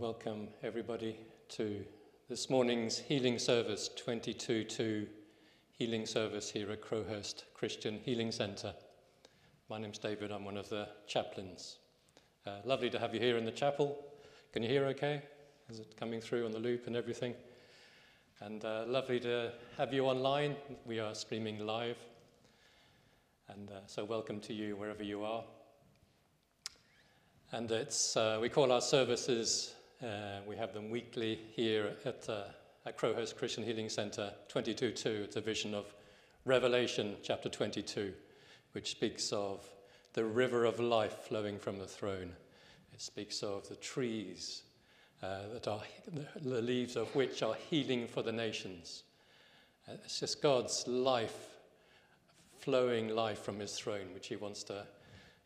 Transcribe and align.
welcome 0.00 0.48
everybody 0.62 1.14
to 1.46 1.84
this 2.30 2.48
morning's 2.48 2.96
healing 2.96 3.38
service 3.38 3.90
22 3.96 5.06
healing 5.72 6.06
service 6.06 6.50
here 6.50 6.70
at 6.70 6.80
Crowhurst 6.80 7.44
Christian 7.52 8.00
Healing 8.02 8.32
Centre. 8.32 8.72
My 9.68 9.78
name's 9.78 9.98
David, 9.98 10.32
I'm 10.32 10.46
one 10.46 10.56
of 10.56 10.70
the 10.70 10.88
chaplains. 11.06 11.80
Uh, 12.46 12.60
lovely 12.64 12.88
to 12.88 12.98
have 12.98 13.12
you 13.12 13.20
here 13.20 13.36
in 13.36 13.44
the 13.44 13.50
chapel. 13.50 14.02
Can 14.54 14.62
you 14.62 14.70
hear 14.70 14.86
okay? 14.86 15.20
Is 15.68 15.80
it 15.80 15.94
coming 15.98 16.22
through 16.22 16.46
on 16.46 16.52
the 16.52 16.58
loop 16.58 16.86
and 16.86 16.96
everything? 16.96 17.34
And 18.40 18.64
uh, 18.64 18.84
lovely 18.86 19.20
to 19.20 19.52
have 19.76 19.92
you 19.92 20.06
online. 20.06 20.56
We 20.86 20.98
are 20.98 21.14
streaming 21.14 21.58
live. 21.66 21.98
And 23.48 23.70
uh, 23.70 23.80
so, 23.86 24.06
welcome 24.06 24.40
to 24.40 24.54
you 24.54 24.76
wherever 24.76 25.02
you 25.02 25.24
are. 25.24 25.44
And 27.52 27.70
it's, 27.70 28.16
uh, 28.16 28.38
we 28.40 28.48
call 28.48 28.72
our 28.72 28.80
services, 28.80 29.74
uh, 30.02 30.40
we 30.46 30.56
have 30.56 30.72
them 30.72 30.90
weekly 30.90 31.38
here 31.52 31.92
at, 32.04 32.28
uh, 32.28 32.44
at 32.86 32.96
Crowhurst 32.96 33.36
Christian 33.36 33.64
Healing 33.64 33.88
Centre 33.88 34.32
22.2. 34.52 35.06
It's 35.06 35.36
a 35.36 35.40
vision 35.40 35.74
of 35.74 35.94
Revelation 36.44 37.16
chapter 37.22 37.48
22, 37.48 38.12
which 38.72 38.90
speaks 38.90 39.32
of 39.32 39.68
the 40.14 40.24
river 40.24 40.64
of 40.64 40.80
life 40.80 41.24
flowing 41.28 41.58
from 41.58 41.78
the 41.78 41.86
throne. 41.86 42.32
It 42.94 43.00
speaks 43.00 43.42
of 43.42 43.68
the 43.68 43.76
trees 43.76 44.62
uh, 45.22 45.48
that 45.52 45.68
are, 45.68 45.82
the 46.40 46.62
leaves 46.62 46.96
of 46.96 47.14
which 47.14 47.42
are 47.42 47.54
healing 47.68 48.06
for 48.06 48.22
the 48.22 48.32
nations. 48.32 49.02
Uh, 49.86 49.92
it's 50.04 50.20
just 50.20 50.40
God's 50.40 50.86
life, 50.88 51.58
flowing 52.58 53.08
life 53.08 53.40
from 53.40 53.58
his 53.58 53.78
throne, 53.78 54.14
which 54.14 54.28
he 54.28 54.36
wants 54.36 54.62
to 54.64 54.86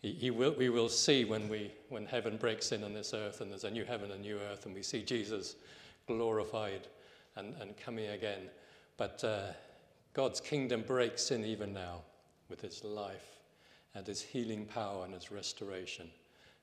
he, 0.05 0.12
he 0.12 0.30
will, 0.30 0.52
we 0.52 0.69
will 0.69 0.91
see 0.91 1.24
when, 1.24 1.48
we, 1.48 1.72
when 1.88 2.05
heaven 2.05 2.36
breaks 2.36 2.72
in 2.72 2.84
on 2.84 2.92
this 2.92 3.14
earth 3.14 3.41
and 3.41 3.50
there's 3.50 3.64
a 3.64 3.70
new 3.70 3.86
heaven 3.86 4.11
and 4.11 4.20
new 4.20 4.38
earth 4.38 4.66
and 4.66 4.74
we 4.74 4.83
see 4.83 5.02
Jesus 5.02 5.56
glorified 6.06 6.88
and, 7.36 7.55
and 7.58 7.74
coming 7.78 8.08
again. 8.08 8.50
But 8.98 9.24
uh, 9.24 9.52
God's 10.12 10.42
kingdom 10.42 10.84
breaks 10.86 11.30
in 11.30 11.42
even 11.42 11.72
now 11.72 12.02
with 12.50 12.61
his 12.61 12.84
life 12.84 13.38
and 13.94 14.06
his 14.06 14.20
healing 14.20 14.66
power 14.66 15.06
and 15.06 15.14
his 15.14 15.33
restoration. 15.33 16.11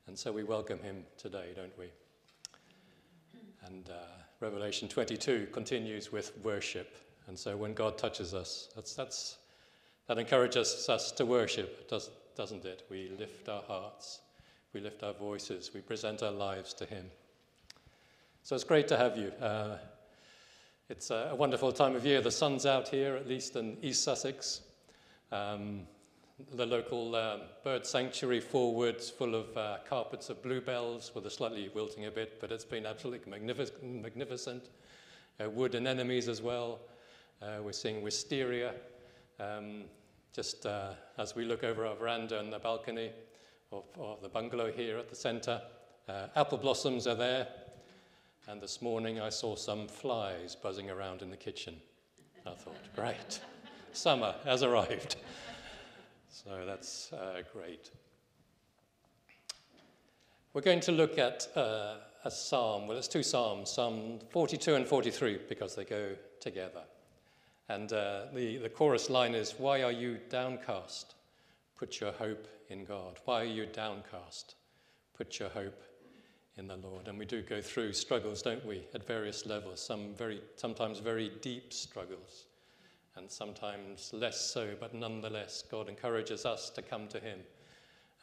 And 0.05 0.15
so 0.17 0.31
we 0.31 0.43
welcome 0.43 0.77
him 0.77 1.03
today, 1.17 1.47
don't 1.55 1.75
we? 1.79 1.87
And 3.65 3.89
uh, 3.89 4.21
Revelation 4.39 4.87
22 4.87 5.47
continues 5.51 6.11
with 6.11 6.31
worship. 6.43 6.95
And 7.25 7.39
so 7.39 7.57
when 7.57 7.73
God 7.73 7.97
touches 7.97 8.35
us, 8.35 8.69
that's, 8.75 8.93
that's, 8.93 9.37
that 10.07 10.19
encourages 10.19 10.87
us 10.87 11.11
to 11.13 11.25
worship, 11.25 11.89
doesn't 12.41 12.65
it? 12.65 12.81
We 12.89 13.11
lift 13.19 13.49
our 13.49 13.61
hearts, 13.61 14.21
we 14.73 14.81
lift 14.81 15.03
our 15.03 15.13
voices, 15.13 15.69
we 15.75 15.81
present 15.81 16.23
our 16.23 16.31
lives 16.31 16.73
to 16.73 16.87
Him. 16.87 17.05
So 18.41 18.55
it's 18.55 18.63
great 18.63 18.87
to 18.87 18.97
have 18.97 19.15
you. 19.15 19.31
Uh, 19.39 19.77
it's 20.89 21.11
a, 21.11 21.35
wonderful 21.37 21.71
time 21.71 21.95
of 21.95 22.03
year. 22.03 22.19
The 22.19 22.31
sun's 22.31 22.65
out 22.65 22.87
here, 22.87 23.15
at 23.15 23.27
least 23.27 23.55
in 23.57 23.77
East 23.83 24.03
Sussex. 24.03 24.61
Um, 25.31 25.81
the 26.55 26.65
local 26.65 27.13
uh, 27.13 27.37
bird 27.63 27.85
sanctuary, 27.85 28.39
Fore 28.39 28.73
Woods, 28.73 29.07
full 29.07 29.35
of 29.35 29.55
uh, 29.55 29.77
carpets 29.87 30.31
of 30.31 30.41
bluebells, 30.41 31.11
with 31.13 31.27
a 31.27 31.29
slightly 31.29 31.69
wilting 31.75 32.07
a 32.07 32.11
bit, 32.11 32.41
but 32.41 32.51
it's 32.51 32.65
been 32.65 32.87
absolutely 32.87 33.29
magnific- 33.29 33.83
magnificent. 33.83 34.63
Uh, 35.39 35.47
wood 35.47 35.75
anemones 35.75 36.27
as 36.27 36.41
well. 36.41 36.79
Uh, 37.39 37.61
we're 37.61 37.71
seeing 37.71 38.01
wisteria. 38.01 38.73
Um, 39.39 39.83
just 40.33 40.65
uh, 40.65 40.93
as 41.17 41.35
we 41.35 41.43
look 41.43 41.63
over 41.63 41.85
our 41.85 41.95
veranda 41.95 42.39
and 42.39 42.51
the 42.51 42.59
balcony 42.59 43.11
of, 43.71 43.83
of 43.99 44.21
the 44.21 44.29
bungalow 44.29 44.71
here 44.71 44.97
at 44.97 45.09
the 45.09 45.15
centre. 45.15 45.61
Uh, 46.07 46.27
apple 46.35 46.57
blossoms 46.57 47.05
are 47.05 47.15
there, 47.15 47.47
and 48.47 48.61
this 48.61 48.81
morning 48.81 49.19
I 49.19 49.29
saw 49.29 49.55
some 49.55 49.87
flies 49.87 50.55
buzzing 50.55 50.89
around 50.89 51.21
in 51.21 51.29
the 51.29 51.37
kitchen. 51.37 51.75
I 52.45 52.51
thought, 52.51 52.75
great, 52.95 53.41
summer 53.93 54.35
has 54.45 54.63
arrived. 54.63 55.17
So 56.29 56.65
that's 56.65 57.11
uh, 57.11 57.41
great. 57.53 57.91
We're 60.53 60.61
going 60.61 60.79
to 60.81 60.91
look 60.91 61.17
at 61.17 61.47
uh, 61.55 61.95
a 62.23 62.31
psalm. 62.31 62.87
Well, 62.87 62.97
it's 62.97 63.07
two 63.07 63.23
psalms, 63.23 63.69
Psalm 63.69 64.19
42 64.29 64.75
and 64.75 64.87
43, 64.87 65.39
because 65.47 65.75
they 65.75 65.85
go 65.85 66.15
together. 66.39 66.83
And 67.69 67.91
uh, 67.93 68.25
the, 68.33 68.57
the 68.57 68.69
chorus 68.69 69.09
line 69.09 69.35
is, 69.35 69.55
Why 69.57 69.83
are 69.83 69.91
you 69.91 70.19
downcast? 70.29 71.15
Put 71.77 71.99
your 71.99 72.11
hope 72.11 72.47
in 72.69 72.85
God. 72.85 73.17
Why 73.25 73.41
are 73.41 73.45
you 73.45 73.65
downcast? 73.65 74.55
Put 75.15 75.39
your 75.39 75.49
hope 75.49 75.81
in 76.57 76.67
the 76.67 76.75
Lord. 76.77 77.07
And 77.07 77.17
we 77.17 77.25
do 77.25 77.41
go 77.41 77.61
through 77.61 77.93
struggles, 77.93 78.41
don't 78.41 78.65
we, 78.65 78.83
at 78.93 79.05
various 79.05 79.45
levels, 79.45 79.79
some 79.79 80.13
very, 80.13 80.41
sometimes 80.55 80.99
very 80.99 81.31
deep 81.41 81.73
struggles, 81.73 82.45
and 83.15 83.29
sometimes 83.29 84.11
less 84.13 84.39
so, 84.39 84.75
but 84.79 84.93
nonetheless, 84.93 85.63
God 85.69 85.89
encourages 85.89 86.45
us 86.45 86.69
to 86.71 86.81
come 86.81 87.07
to 87.07 87.19
Him 87.19 87.39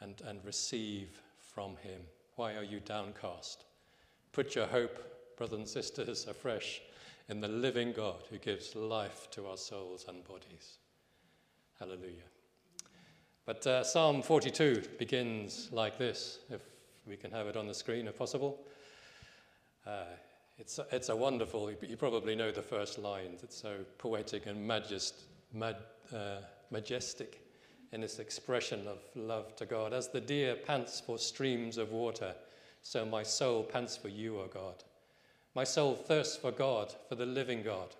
and, 0.01 0.21
and 0.25 0.43
receive 0.45 1.21
from 1.39 1.75
Him. 1.77 2.01
Why 2.35 2.55
are 2.55 2.63
you 2.63 2.79
downcast? 2.79 3.65
Put 4.31 4.55
your 4.55 4.67
hope, 4.67 4.97
brothers 5.37 5.59
and 5.59 5.67
sisters, 5.67 6.27
afresh 6.27 6.81
in 7.29 7.39
the 7.39 7.47
living 7.47 7.93
God 7.93 8.23
who 8.29 8.37
gives 8.37 8.75
life 8.75 9.29
to 9.31 9.47
our 9.47 9.57
souls 9.57 10.05
and 10.07 10.23
bodies. 10.27 10.79
Hallelujah. 11.79 12.27
But 13.45 13.65
uh, 13.65 13.83
Psalm 13.83 14.21
42 14.21 14.83
begins 14.97 15.69
like 15.71 15.97
this, 15.97 16.39
if 16.49 16.61
we 17.07 17.15
can 17.15 17.31
have 17.31 17.47
it 17.47 17.55
on 17.55 17.67
the 17.67 17.73
screen 17.73 18.07
if 18.07 18.17
possible. 18.17 18.59
Uh, 19.87 20.03
it's, 20.57 20.79
it's 20.91 21.09
a 21.09 21.15
wonderful, 21.15 21.71
you 21.81 21.95
probably 21.95 22.35
know 22.35 22.51
the 22.51 22.61
first 22.61 22.99
lines. 22.99 23.43
It's 23.43 23.59
so 23.59 23.77
poetic 23.97 24.45
and 24.45 24.69
majest, 24.69 25.13
mad, 25.53 25.77
uh, 26.13 26.41
majestic 26.69 27.41
in 27.91 28.03
its 28.03 28.19
expression 28.19 28.87
of 28.87 28.99
love 29.15 29.55
to 29.55 29.65
God. 29.65 29.93
As 29.93 30.09
the 30.09 30.21
deer 30.21 30.55
pants 30.55 30.99
for 30.99 31.17
streams 31.17 31.77
of 31.77 31.91
water, 31.91 32.35
so 32.81 33.05
my 33.05 33.23
soul 33.23 33.63
pants 33.63 33.95
for 33.95 34.09
you, 34.09 34.39
O 34.39 34.47
God. 34.47 34.83
My 35.55 35.63
soul 35.63 35.95
thirsts 35.95 36.37
for 36.37 36.51
God, 36.51 36.93
for 37.07 37.15
the 37.15 37.25
living 37.25 37.63
God. 37.63 37.95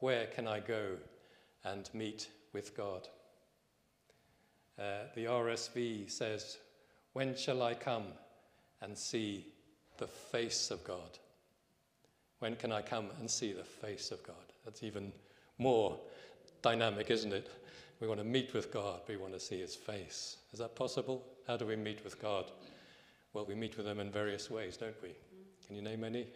Where 0.00 0.26
can 0.26 0.46
I 0.46 0.60
go 0.60 0.96
and 1.64 1.88
meet 1.94 2.28
with 2.52 2.76
God? 2.76 3.08
Uh, 4.78 5.04
the 5.14 5.24
RSV 5.24 6.10
says, 6.10 6.58
When 7.12 7.36
shall 7.36 7.62
I 7.62 7.74
come 7.74 8.04
and 8.82 8.96
see 8.96 9.46
the 9.98 10.06
face 10.06 10.70
of 10.70 10.84
God? 10.84 11.18
When 12.40 12.56
can 12.56 12.72
I 12.72 12.82
come 12.82 13.06
and 13.20 13.30
see 13.30 13.52
the 13.52 13.64
face 13.64 14.10
of 14.10 14.22
God? 14.22 14.36
That's 14.64 14.82
even 14.82 15.12
more 15.58 15.98
dynamic, 16.62 17.10
isn't 17.10 17.32
it? 17.32 17.50
We 18.00 18.08
want 18.08 18.20
to 18.20 18.26
meet 18.26 18.52
with 18.52 18.70
God, 18.70 19.00
we 19.08 19.16
want 19.16 19.32
to 19.32 19.40
see 19.40 19.58
his 19.58 19.74
face. 19.74 20.36
Is 20.52 20.58
that 20.58 20.76
possible? 20.76 21.24
How 21.46 21.56
do 21.56 21.64
we 21.64 21.76
meet 21.76 22.04
with 22.04 22.20
God? 22.20 22.50
Well, 23.32 23.46
we 23.46 23.54
meet 23.54 23.78
with 23.78 23.86
him 23.86 24.00
in 24.00 24.10
various 24.10 24.50
ways, 24.50 24.76
don't 24.76 25.00
we? 25.02 25.10
Can 25.66 25.76
you 25.76 25.82
name 25.82 26.04
any? 26.04 26.26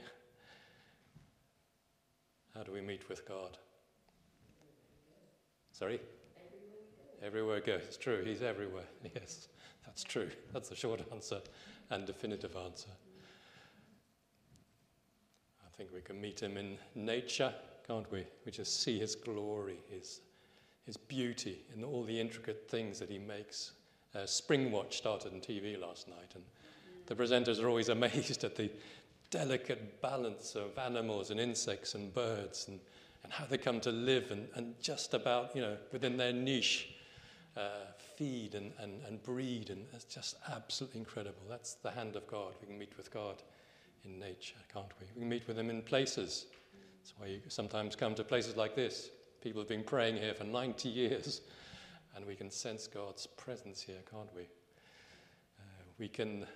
How 2.54 2.62
do 2.62 2.72
we 2.72 2.80
meet 2.80 3.08
with 3.08 3.26
God? 3.26 3.58
Sorry? 5.72 6.00
Everywhere 7.22 7.56
we 7.56 7.60
go. 7.60 7.74
It's 7.74 7.96
true, 7.96 8.22
He's 8.24 8.42
everywhere. 8.42 8.84
Yes, 9.14 9.48
that's 9.86 10.02
true. 10.02 10.30
That's 10.52 10.68
the 10.68 10.76
short 10.76 11.00
answer 11.12 11.40
and 11.90 12.06
definitive 12.06 12.56
answer. 12.56 12.90
I 15.64 15.76
think 15.76 15.90
we 15.94 16.00
can 16.00 16.20
meet 16.20 16.40
Him 16.40 16.56
in 16.56 16.76
nature, 16.94 17.54
can't 17.86 18.10
we? 18.10 18.24
We 18.44 18.52
just 18.52 18.82
see 18.82 18.98
His 18.98 19.14
glory, 19.14 19.78
His, 19.88 20.20
his 20.84 20.96
beauty, 20.96 21.60
in 21.74 21.84
all 21.84 22.04
the 22.04 22.18
intricate 22.18 22.68
things 22.68 22.98
that 22.98 23.10
He 23.10 23.18
makes. 23.18 23.72
Uh, 24.14 24.20
Springwatch 24.20 24.94
started 24.94 25.32
on 25.32 25.40
TV 25.40 25.80
last 25.80 26.08
night, 26.08 26.32
and 26.34 26.44
the 27.06 27.14
presenters 27.14 27.62
are 27.62 27.68
always 27.68 27.88
amazed 27.90 28.44
at 28.44 28.56
the 28.56 28.70
delicate 29.30 30.02
balance 30.02 30.56
of 30.56 30.76
animals 30.78 31.30
and 31.30 31.40
insects 31.40 31.94
and 31.94 32.12
birds 32.12 32.66
and, 32.68 32.80
and 33.22 33.32
how 33.32 33.44
they 33.46 33.58
come 33.58 33.80
to 33.80 33.90
live 33.90 34.30
and, 34.30 34.48
and 34.54 34.74
just 34.82 35.14
about, 35.14 35.54
you 35.54 35.62
know, 35.62 35.76
within 35.92 36.16
their 36.16 36.32
niche, 36.32 36.90
uh, 37.56 37.86
feed 38.16 38.54
and, 38.54 38.72
and, 38.78 39.00
and 39.06 39.22
breed. 39.22 39.70
And 39.70 39.86
it's 39.92 40.04
just 40.04 40.36
absolutely 40.52 41.00
incredible. 41.00 41.42
That's 41.48 41.74
the 41.74 41.90
hand 41.90 42.16
of 42.16 42.26
God. 42.26 42.54
We 42.60 42.66
can 42.66 42.78
meet 42.78 42.96
with 42.96 43.12
God 43.12 43.42
in 44.04 44.18
nature, 44.18 44.56
can't 44.72 44.92
we? 45.00 45.06
We 45.14 45.20
can 45.20 45.28
meet 45.28 45.46
with 45.46 45.58
Him 45.58 45.70
in 45.70 45.82
places. 45.82 46.46
That's 46.98 47.14
why 47.18 47.26
you 47.26 47.40
sometimes 47.48 47.96
come 47.96 48.14
to 48.16 48.24
places 48.24 48.56
like 48.56 48.74
this. 48.74 49.10
People 49.42 49.60
have 49.60 49.68
been 49.68 49.84
praying 49.84 50.16
here 50.16 50.34
for 50.34 50.44
90 50.44 50.88
years, 50.88 51.40
and 52.14 52.26
we 52.26 52.34
can 52.34 52.50
sense 52.50 52.86
God's 52.86 53.26
presence 53.26 53.80
here, 53.80 54.00
can't 54.10 54.28
we? 54.34 54.42
Uh, 54.42 55.82
we 55.98 56.08
can 56.08 56.46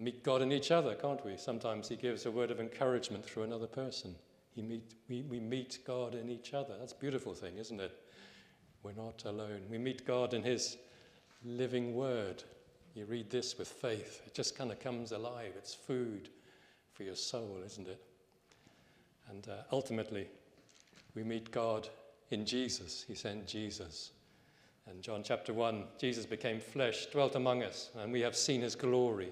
meet 0.00 0.24
God 0.24 0.42
in 0.42 0.50
each 0.50 0.70
other, 0.70 0.94
can't 0.94 1.24
we? 1.24 1.36
Sometimes 1.36 1.88
He 1.88 1.96
gives 1.96 2.26
a 2.26 2.30
word 2.30 2.50
of 2.50 2.58
encouragement 2.58 3.24
through 3.24 3.44
another 3.44 3.66
person. 3.66 4.14
He 4.54 4.62
meet, 4.62 4.94
we, 5.08 5.22
we 5.22 5.38
meet 5.38 5.78
God 5.86 6.14
in 6.14 6.28
each 6.28 6.54
other. 6.54 6.74
That's 6.78 6.92
a 6.92 6.96
beautiful 6.96 7.34
thing, 7.34 7.58
isn't 7.58 7.80
it? 7.80 7.92
We're 8.82 8.92
not 8.92 9.24
alone. 9.26 9.62
We 9.70 9.78
meet 9.78 10.06
God 10.06 10.34
in 10.34 10.42
His 10.42 10.78
living 11.44 11.94
word. 11.94 12.42
You 12.94 13.04
read 13.04 13.30
this 13.30 13.56
with 13.58 13.68
faith, 13.68 14.22
it 14.26 14.34
just 14.34 14.56
kind 14.56 14.72
of 14.72 14.80
comes 14.80 15.12
alive. 15.12 15.52
It's 15.56 15.74
food 15.74 16.30
for 16.92 17.04
your 17.04 17.14
soul, 17.14 17.58
isn't 17.64 17.86
it? 17.86 18.02
And 19.30 19.48
uh, 19.48 19.62
ultimately, 19.70 20.26
we 21.14 21.22
meet 21.22 21.52
God 21.52 21.88
in 22.30 22.44
Jesus. 22.44 23.04
He 23.06 23.14
sent 23.14 23.46
Jesus. 23.46 24.10
And 24.88 25.02
John 25.02 25.22
chapter 25.22 25.52
1 25.52 25.84
Jesus 26.00 26.26
became 26.26 26.58
flesh, 26.58 27.06
dwelt 27.06 27.36
among 27.36 27.62
us, 27.62 27.90
and 27.96 28.12
we 28.12 28.20
have 28.22 28.34
seen 28.34 28.60
his 28.60 28.74
glory 28.74 29.30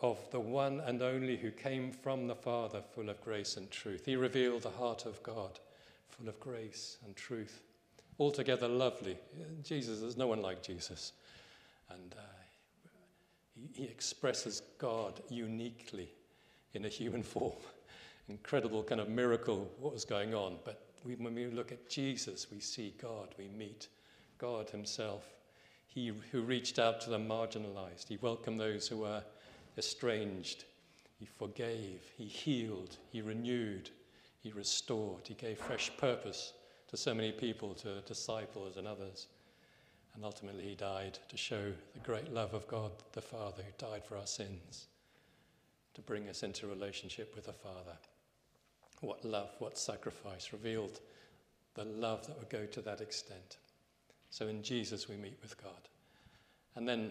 of 0.00 0.18
the 0.30 0.40
one 0.40 0.80
and 0.80 1.02
only 1.02 1.36
who 1.36 1.50
came 1.50 1.92
from 1.92 2.26
the 2.26 2.34
Father, 2.34 2.82
full 2.94 3.08
of 3.08 3.20
grace 3.22 3.56
and 3.56 3.70
truth. 3.70 4.06
He 4.06 4.16
revealed 4.16 4.62
the 4.62 4.70
heart 4.70 5.06
of 5.06 5.22
God, 5.22 5.58
full 6.08 6.28
of 6.28 6.38
grace 6.40 6.98
and 7.04 7.14
truth. 7.16 7.60
Altogether 8.18 8.68
lovely. 8.68 9.18
Jesus, 9.62 10.00
there's 10.00 10.16
no 10.16 10.28
one 10.28 10.42
like 10.42 10.62
Jesus. 10.62 11.12
And 11.90 12.14
uh, 12.16 12.22
he, 13.54 13.82
he 13.82 13.84
expresses 13.84 14.62
God 14.78 15.20
uniquely 15.28 16.10
in 16.74 16.84
a 16.84 16.88
human 16.88 17.22
form. 17.24 17.56
Incredible 18.28 18.82
kind 18.82 19.00
of 19.00 19.08
miracle 19.08 19.70
what 19.78 19.92
was 19.92 20.04
going 20.04 20.34
on. 20.34 20.56
But 20.64 20.80
we, 21.04 21.14
when 21.16 21.34
we 21.34 21.46
look 21.46 21.72
at 21.72 21.88
Jesus, 21.88 22.46
we 22.50 22.60
see 22.60 22.94
God, 23.00 23.34
we 23.38 23.48
meet 23.48 23.88
God 24.38 24.70
Himself. 24.70 25.24
He 25.86 26.12
who 26.32 26.42
reached 26.42 26.78
out 26.78 27.00
to 27.02 27.10
the 27.10 27.18
marginalized, 27.18 28.08
He 28.08 28.16
welcomed 28.16 28.58
those 28.58 28.88
who 28.88 28.98
were 28.98 29.22
estranged. 29.76 30.64
He 31.18 31.26
forgave, 31.26 32.00
He 32.16 32.24
healed, 32.24 32.96
He 33.10 33.22
renewed, 33.22 33.90
He 34.42 34.50
restored, 34.52 35.26
He 35.26 35.34
gave 35.34 35.58
fresh 35.58 35.90
purpose 35.96 36.52
to 36.88 36.96
so 36.96 37.14
many 37.14 37.32
people, 37.32 37.74
to 37.74 38.00
disciples 38.02 38.76
and 38.76 38.86
others. 38.86 39.28
And 40.14 40.24
ultimately, 40.24 40.64
He 40.64 40.74
died 40.74 41.18
to 41.28 41.36
show 41.36 41.72
the 41.92 42.00
great 42.00 42.32
love 42.32 42.54
of 42.54 42.68
God 42.68 42.92
the 43.12 43.22
Father 43.22 43.62
who 43.62 43.86
died 43.86 44.04
for 44.04 44.16
our 44.16 44.26
sins, 44.26 44.86
to 45.94 46.02
bring 46.02 46.28
us 46.28 46.42
into 46.42 46.66
relationship 46.66 47.34
with 47.34 47.46
the 47.46 47.52
Father. 47.52 47.96
What 49.00 49.24
love, 49.24 49.50
what 49.58 49.76
sacrifice 49.76 50.52
revealed 50.52 51.00
the 51.74 51.84
love 51.84 52.26
that 52.26 52.38
would 52.38 52.48
go 52.48 52.66
to 52.66 52.80
that 52.82 53.00
extent. 53.00 53.58
So 54.30 54.48
in 54.48 54.62
Jesus, 54.62 55.08
we 55.08 55.16
meet 55.16 55.38
with 55.42 55.60
God. 55.62 55.88
And 56.76 56.88
then 56.88 57.10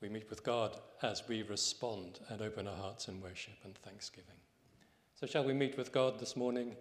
we 0.00 0.08
meet 0.08 0.28
with 0.28 0.42
God 0.42 0.76
as 1.02 1.22
we 1.28 1.42
respond 1.42 2.20
and 2.28 2.42
open 2.42 2.66
our 2.66 2.76
hearts 2.76 3.08
in 3.08 3.20
worship 3.20 3.54
and 3.64 3.76
thanksgiving. 3.78 4.36
So, 5.14 5.26
shall 5.26 5.44
we 5.44 5.54
meet 5.54 5.78
with 5.78 5.92
God 5.92 6.18
this 6.18 6.36
morning 6.36 6.76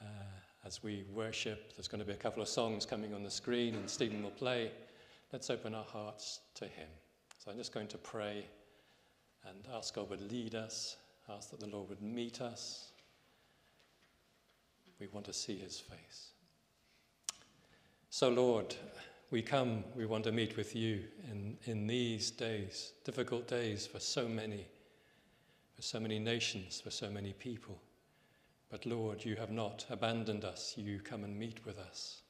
uh, 0.00 0.04
as 0.64 0.82
we 0.82 1.04
worship? 1.12 1.74
There's 1.76 1.88
going 1.88 2.00
to 2.00 2.06
be 2.06 2.14
a 2.14 2.16
couple 2.16 2.42
of 2.42 2.48
songs 2.48 2.86
coming 2.86 3.12
on 3.12 3.22
the 3.22 3.30
screen, 3.30 3.74
and 3.74 3.88
Stephen 3.88 4.22
will 4.22 4.30
play. 4.30 4.70
Let's 5.32 5.50
open 5.50 5.74
our 5.74 5.84
hearts 5.84 6.40
to 6.54 6.64
Him. 6.64 6.88
So, 7.38 7.50
I'm 7.50 7.58
just 7.58 7.74
going 7.74 7.88
to 7.88 7.98
pray 7.98 8.46
and 9.46 9.68
ask 9.74 9.94
God 9.94 10.08
would 10.08 10.32
lead 10.32 10.54
us, 10.54 10.96
ask 11.28 11.50
that 11.50 11.60
the 11.60 11.68
Lord 11.68 11.90
would 11.90 12.02
meet 12.02 12.40
us. 12.40 12.92
We 14.98 15.08
want 15.08 15.26
to 15.26 15.34
see 15.34 15.58
His 15.58 15.78
face. 15.78 16.30
So, 18.08 18.30
Lord, 18.30 18.74
we 19.30 19.42
come, 19.42 19.84
we 19.94 20.06
want 20.06 20.24
to 20.24 20.32
meet 20.32 20.56
with 20.56 20.74
you 20.74 21.04
in, 21.30 21.56
in 21.64 21.86
these 21.86 22.30
days, 22.30 22.92
difficult 23.04 23.46
days 23.46 23.86
for 23.86 24.00
so 24.00 24.26
many, 24.26 24.66
for 25.74 25.82
so 25.82 26.00
many 26.00 26.18
nations, 26.18 26.80
for 26.80 26.90
so 26.90 27.10
many 27.10 27.34
people. 27.34 27.78
But 28.70 28.86
Lord, 28.86 29.24
you 29.24 29.36
have 29.36 29.50
not 29.50 29.84
abandoned 29.90 30.44
us. 30.44 30.74
You 30.76 31.00
come 31.00 31.24
and 31.24 31.38
meet 31.38 31.64
with 31.64 31.78
us. 31.78 32.22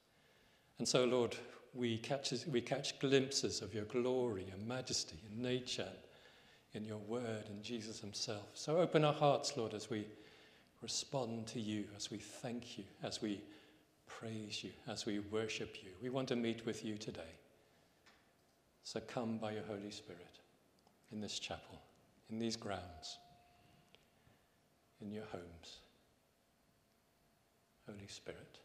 And 0.78 0.86
so, 0.86 1.04
Lord, 1.04 1.36
we 1.74 1.98
catch, 1.98 2.32
we 2.46 2.60
catch 2.60 2.98
glimpses 2.98 3.62
of 3.62 3.74
your 3.74 3.84
glory 3.84 4.46
and 4.52 4.66
majesty 4.66 5.18
and 5.28 5.40
nature 5.40 5.92
in 6.74 6.84
your 6.84 6.98
word 6.98 7.44
and 7.48 7.62
Jesus 7.62 8.00
himself. 8.00 8.48
So 8.54 8.78
open 8.78 9.04
our 9.04 9.12
hearts, 9.12 9.56
Lord, 9.56 9.74
as 9.74 9.90
we 9.90 10.06
respond 10.82 11.46
to 11.48 11.60
you, 11.60 11.84
as 11.96 12.10
we 12.10 12.18
thank 12.18 12.78
you, 12.78 12.84
as 13.02 13.20
we 13.20 13.40
praise 14.08 14.64
you, 14.64 14.70
as 14.88 15.06
we 15.06 15.19
worship 15.19 15.76
you. 15.82 15.90
We 16.02 16.10
want 16.10 16.28
to 16.28 16.37
meet 16.37 16.66
with 16.66 16.84
you 16.84 16.96
today. 16.96 17.34
So 18.82 19.00
come 19.00 19.38
by 19.38 19.52
your 19.52 19.64
Holy 19.64 19.90
Spirit 19.90 20.40
in 21.12 21.20
this 21.20 21.38
chapel, 21.38 21.81
in 22.31 22.38
these 22.38 22.56
grounds, 22.56 23.19
in 25.00 25.12
your 25.12 25.25
homes. 25.31 25.78
Holy 27.87 28.06
Spirit, 28.06 28.58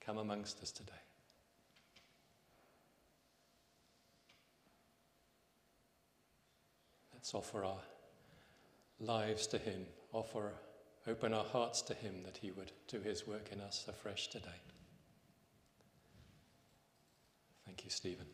come 0.00 0.18
amongst 0.18 0.62
us 0.62 0.72
today. 0.72 0.92
Let's 7.14 7.34
offer 7.34 7.64
our 7.64 7.78
lives 8.98 9.46
to 9.48 9.58
Him, 9.58 9.86
offer 10.12 10.52
open 11.06 11.34
our 11.34 11.44
hearts 11.44 11.82
to 11.82 11.94
Him 11.94 12.22
that 12.24 12.38
He 12.38 12.50
would 12.50 12.72
do 12.88 13.00
His 13.00 13.26
work 13.26 13.50
in 13.52 13.60
us 13.60 13.84
afresh 13.88 14.28
today. 14.28 14.60
Thank 17.66 17.84
you, 17.84 17.90
Stephen. 17.90 18.26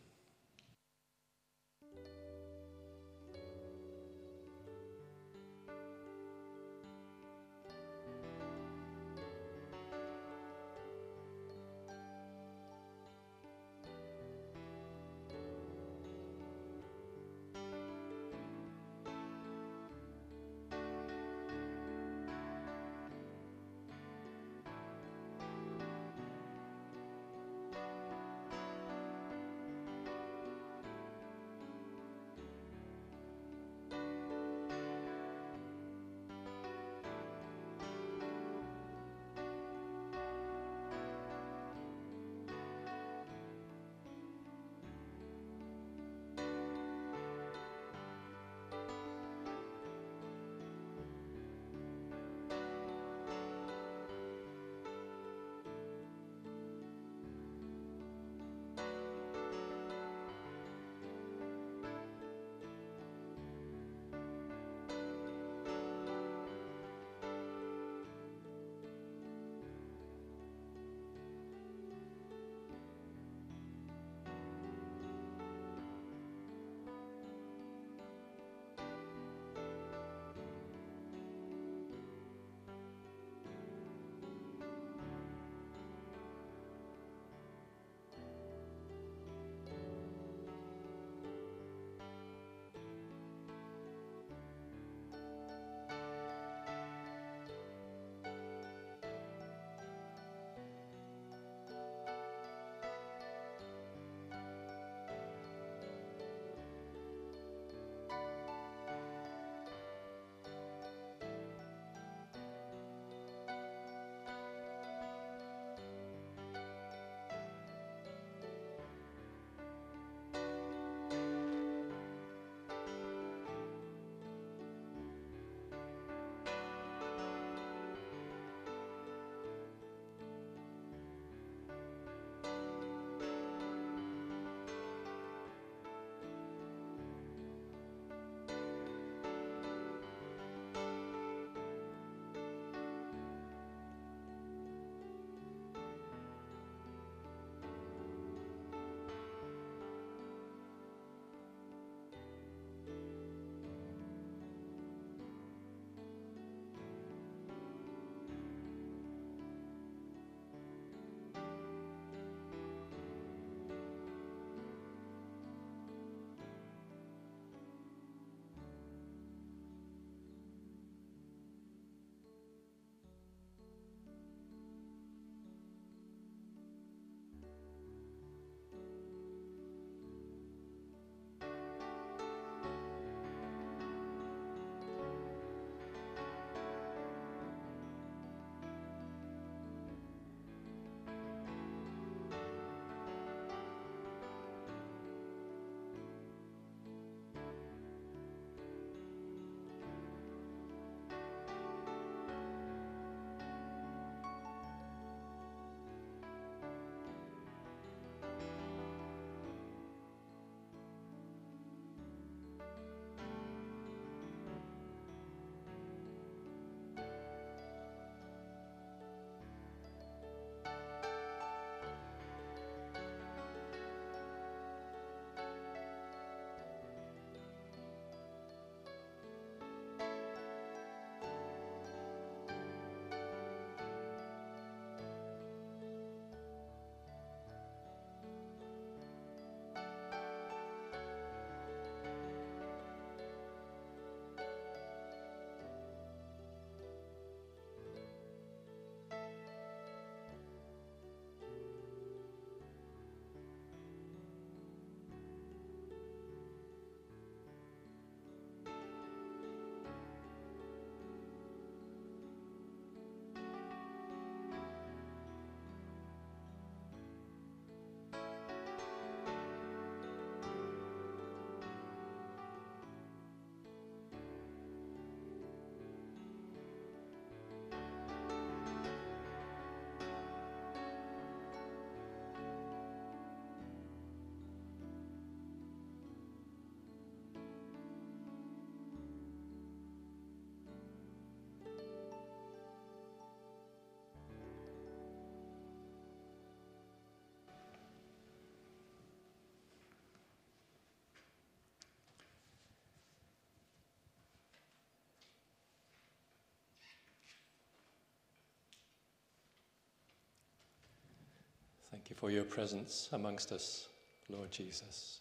Thank 311.91 312.11
you 312.11 312.17
for 312.17 312.31
your 312.31 312.45
presence 312.45 313.09
amongst 313.13 313.51
us, 313.51 313.89
Lord 314.29 314.51
Jesus. 314.51 315.21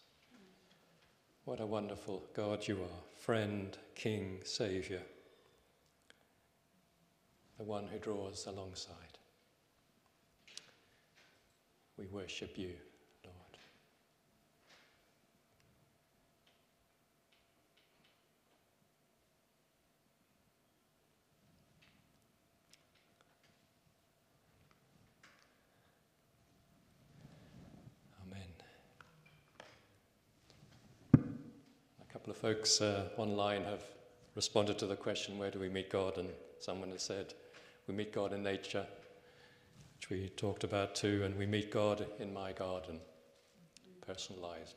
What 1.44 1.60
a 1.60 1.66
wonderful 1.66 2.22
God 2.34 2.68
you 2.68 2.76
are, 2.82 3.02
friend, 3.18 3.76
King, 3.94 4.40
Saviour, 4.44 5.00
the 7.56 7.64
one 7.64 7.86
who 7.86 7.98
draws 7.98 8.46
alongside. 8.46 9.16
We 11.96 12.06
worship 12.06 12.58
you. 12.58 12.72
couple 32.18 32.27
of 32.27 32.27
folks 32.38 32.80
uh, 32.80 33.08
online 33.16 33.64
have 33.64 33.82
responded 34.36 34.78
to 34.78 34.86
the 34.86 34.94
question, 34.94 35.38
Where 35.38 35.50
do 35.50 35.58
we 35.58 35.68
meet 35.68 35.90
God? 35.90 36.18
And 36.18 36.28
someone 36.60 36.90
has 36.92 37.02
said, 37.02 37.34
We 37.88 37.94
meet 37.94 38.12
God 38.12 38.32
in 38.32 38.44
nature, 38.44 38.86
which 39.96 40.08
we 40.08 40.28
talked 40.28 40.62
about 40.62 40.94
too, 40.94 41.22
and 41.24 41.36
we 41.36 41.46
meet 41.46 41.72
God 41.72 42.06
in 42.20 42.32
my 42.32 42.52
garden, 42.52 43.00
personalized 44.06 44.76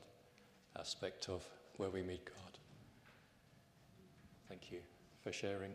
aspect 0.80 1.30
of 1.30 1.46
where 1.78 1.92
we 1.92 2.02
meet 2.02 2.26
God. 2.26 2.58
Thank 4.50 4.72
you 4.72 4.80
for 5.24 5.32
sharing. 5.32 5.74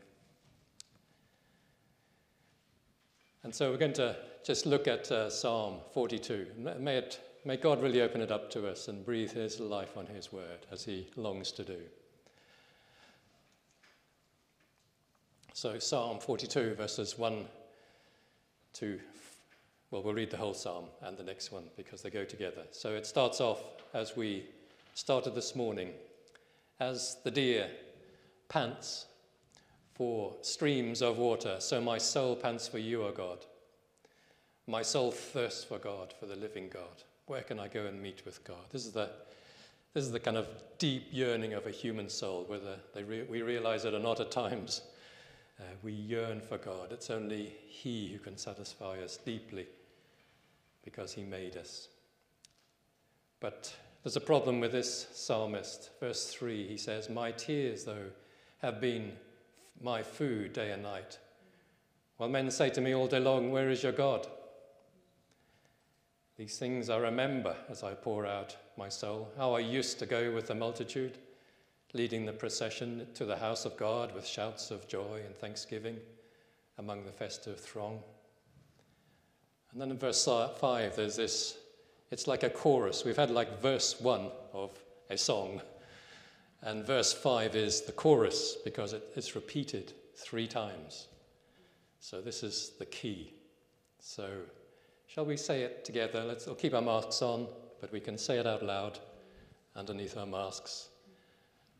And 3.45 3.55
so 3.55 3.71
we're 3.71 3.79
going 3.79 3.93
to 3.93 4.17
just 4.45 4.67
look 4.67 4.89
at 4.89 5.13
uh, 5.13 5.31
Psalm 5.31 5.77
42. 5.95 6.49
May 6.81 6.97
it 6.97 7.21
May 7.47 7.57
God 7.57 7.81
really 7.81 8.03
open 8.03 8.23
it 8.23 8.33
up 8.33 8.51
to 8.51 8.67
us 8.67 8.89
and 8.89 9.07
breathe 9.07 9.31
His 9.31 9.61
life 9.61 9.97
on 9.97 10.07
His 10.07 10.33
word 10.33 10.67
as 10.73 10.85
He 10.85 11.07
longs 11.15 11.53
to 11.53 11.63
do. 11.63 11.79
So, 15.53 15.79
Psalm 15.79 16.19
42, 16.19 16.75
verses 16.75 17.17
1 17.17 17.45
to, 18.73 18.99
well, 19.93 20.03
we'll 20.03 20.13
read 20.13 20.33
the 20.33 20.37
whole 20.37 20.55
psalm 20.55 20.87
and 21.03 21.17
the 21.17 21.23
next 21.23 21.53
one 21.53 21.63
because 21.77 22.03
they 22.03 22.11
go 22.11 22.25
together. 22.25 22.63
So, 22.73 22.97
it 22.97 23.07
starts 23.07 23.41
off 23.41 23.63
as 23.95 24.17
we 24.17 24.47
started 24.95 25.37
this 25.37 25.55
morning 25.55 25.91
as 26.81 27.19
the 27.23 27.31
deer 27.31 27.71
pants 28.49 29.07
for 29.95 30.35
streams 30.43 31.01
of 31.01 31.19
water, 31.19 31.59
so 31.61 31.81
my 31.81 31.99
soul 31.99 32.35
pants 32.35 32.67
for 32.67 32.79
you, 32.79 33.05
O 33.05 33.13
God. 33.13 33.47
My 34.67 34.83
soul 34.83 35.13
thirsts 35.13 35.63
for 35.63 35.79
God, 35.79 36.13
for 36.19 36.27
the 36.27 36.35
living 36.35 36.69
God. 36.69 37.05
Where 37.27 37.43
can 37.43 37.59
I 37.59 37.69
go 37.69 37.87
and 37.87 38.01
meet 38.01 38.25
with 38.25 38.45
God? 38.45 38.65
This 38.71 38.87
is 38.87 38.93
the, 38.93 39.11
this 39.95 40.05
is 40.05 40.13
the 40.13 40.21
kind 40.21 40.37
of 40.37 40.47
deep 40.79 41.09
yearning 41.11 41.55
of 41.55 41.67
a 41.67 41.71
human 41.71 42.09
soul, 42.09 42.45
whether 42.47 42.77
re- 42.95 43.25
we 43.25 43.43
realize 43.43 43.85
it 43.85 43.95
or 43.95 43.99
not 43.99 44.21
at 44.21 44.31
times. 44.31 44.83
Uh, 45.59 45.65
we 45.83 45.93
yearn 45.93 46.41
for 46.41 46.59
God. 46.59 46.93
It's 46.93 47.11
only 47.11 47.53
He 47.67 48.13
who 48.13 48.19
can 48.19 48.37
satisfy 48.37 49.01
us 49.01 49.17
deeply 49.17 49.67
because 50.85 51.13
He 51.13 51.23
made 51.23 51.57
us. 51.57 51.89
But 53.41 53.75
there's 54.05 54.17
a 54.17 54.21
problem 54.21 54.61
with 54.61 54.71
this 54.71 55.09
psalmist. 55.13 55.91
Verse 55.99 56.29
3, 56.29 56.69
he 56.69 56.77
says, 56.77 57.11
My 57.11 57.33
tears, 57.33 57.85
though, 57.85 58.11
have 58.59 58.81
been 58.81 59.13
my 59.83 60.03
food 60.03 60.53
day 60.53 60.71
and 60.71 60.83
night. 60.83 61.19
While 62.19 62.29
men 62.29 62.51
say 62.51 62.71
to 62.71 62.81
me 62.81 62.95
all 62.95 63.09
day 63.09 63.19
long, 63.19 63.51
Where 63.51 63.69
is 63.69 63.83
your 63.83 63.93
God? 63.93 64.29
These 66.37 66.59
things 66.59 66.91
I 66.91 66.99
remember 66.99 67.57
as 67.71 67.83
I 67.83 67.95
pour 67.95 68.27
out 68.27 68.57
my 68.77 68.91
soul, 68.91 69.33
how 69.39 69.55
I 69.55 69.61
used 69.61 69.99
to 70.01 70.07
go 70.07 70.31
with 70.33 70.49
the 70.49 70.55
multitude, 70.55 71.17
leading 71.95 72.27
the 72.27 72.33
procession 72.33 73.07
to 73.15 73.25
the 73.25 73.37
house 73.37 73.65
of 73.65 73.77
God 73.79 74.15
with 74.15 74.27
shouts 74.27 74.71
of 74.71 74.87
joy 74.87 75.21
and 75.25 75.35
thanksgiving 75.35 75.97
among 76.77 77.05
the 77.05 77.11
festive 77.11 77.59
throng. 77.59 78.01
And 79.73 79.81
then 79.81 79.91
in 79.91 79.99
verse 79.99 80.27
5, 80.27 80.97
there's 80.97 81.17
this, 81.17 81.57
it's 82.11 82.27
like 82.27 82.43
a 82.43 82.51
chorus. 82.51 83.05
We've 83.05 83.17
had 83.17 83.31
like 83.31 83.63
verse 83.63 83.99
1 83.99 84.29
of 84.53 84.79
a 85.09 85.17
song, 85.17 85.63
and 86.61 86.87
verse 86.87 87.15
5 87.15 87.57
is 87.57 87.81
the 87.83 87.93
chorus 87.93 88.57
because 88.63 88.93
it, 88.93 89.03
it's 89.17 89.35
repeated 89.35 89.95
three 90.17 90.47
times. 90.47 91.09
So 92.01 92.21
this 92.21 92.43
is 92.43 92.73
the 92.79 92.87
key. 92.87 93.33
So 94.01 94.29
Shall 95.07 95.25
we 95.25 95.37
say 95.37 95.63
it 95.63 95.85
together? 95.85 96.25
Let's 96.25 96.47
we'll 96.47 96.57
keep 96.57 96.75
our 96.75 96.83
masks 96.83 97.23
on, 97.23 97.47
but 97.81 97.93
we 97.93 98.01
can 98.01 98.19
say 98.19 98.39
it 98.39 98.47
out 98.47 98.63
loud 98.63 98.99
underneath 99.75 100.17
our 100.17 100.27
masks. 100.27 100.89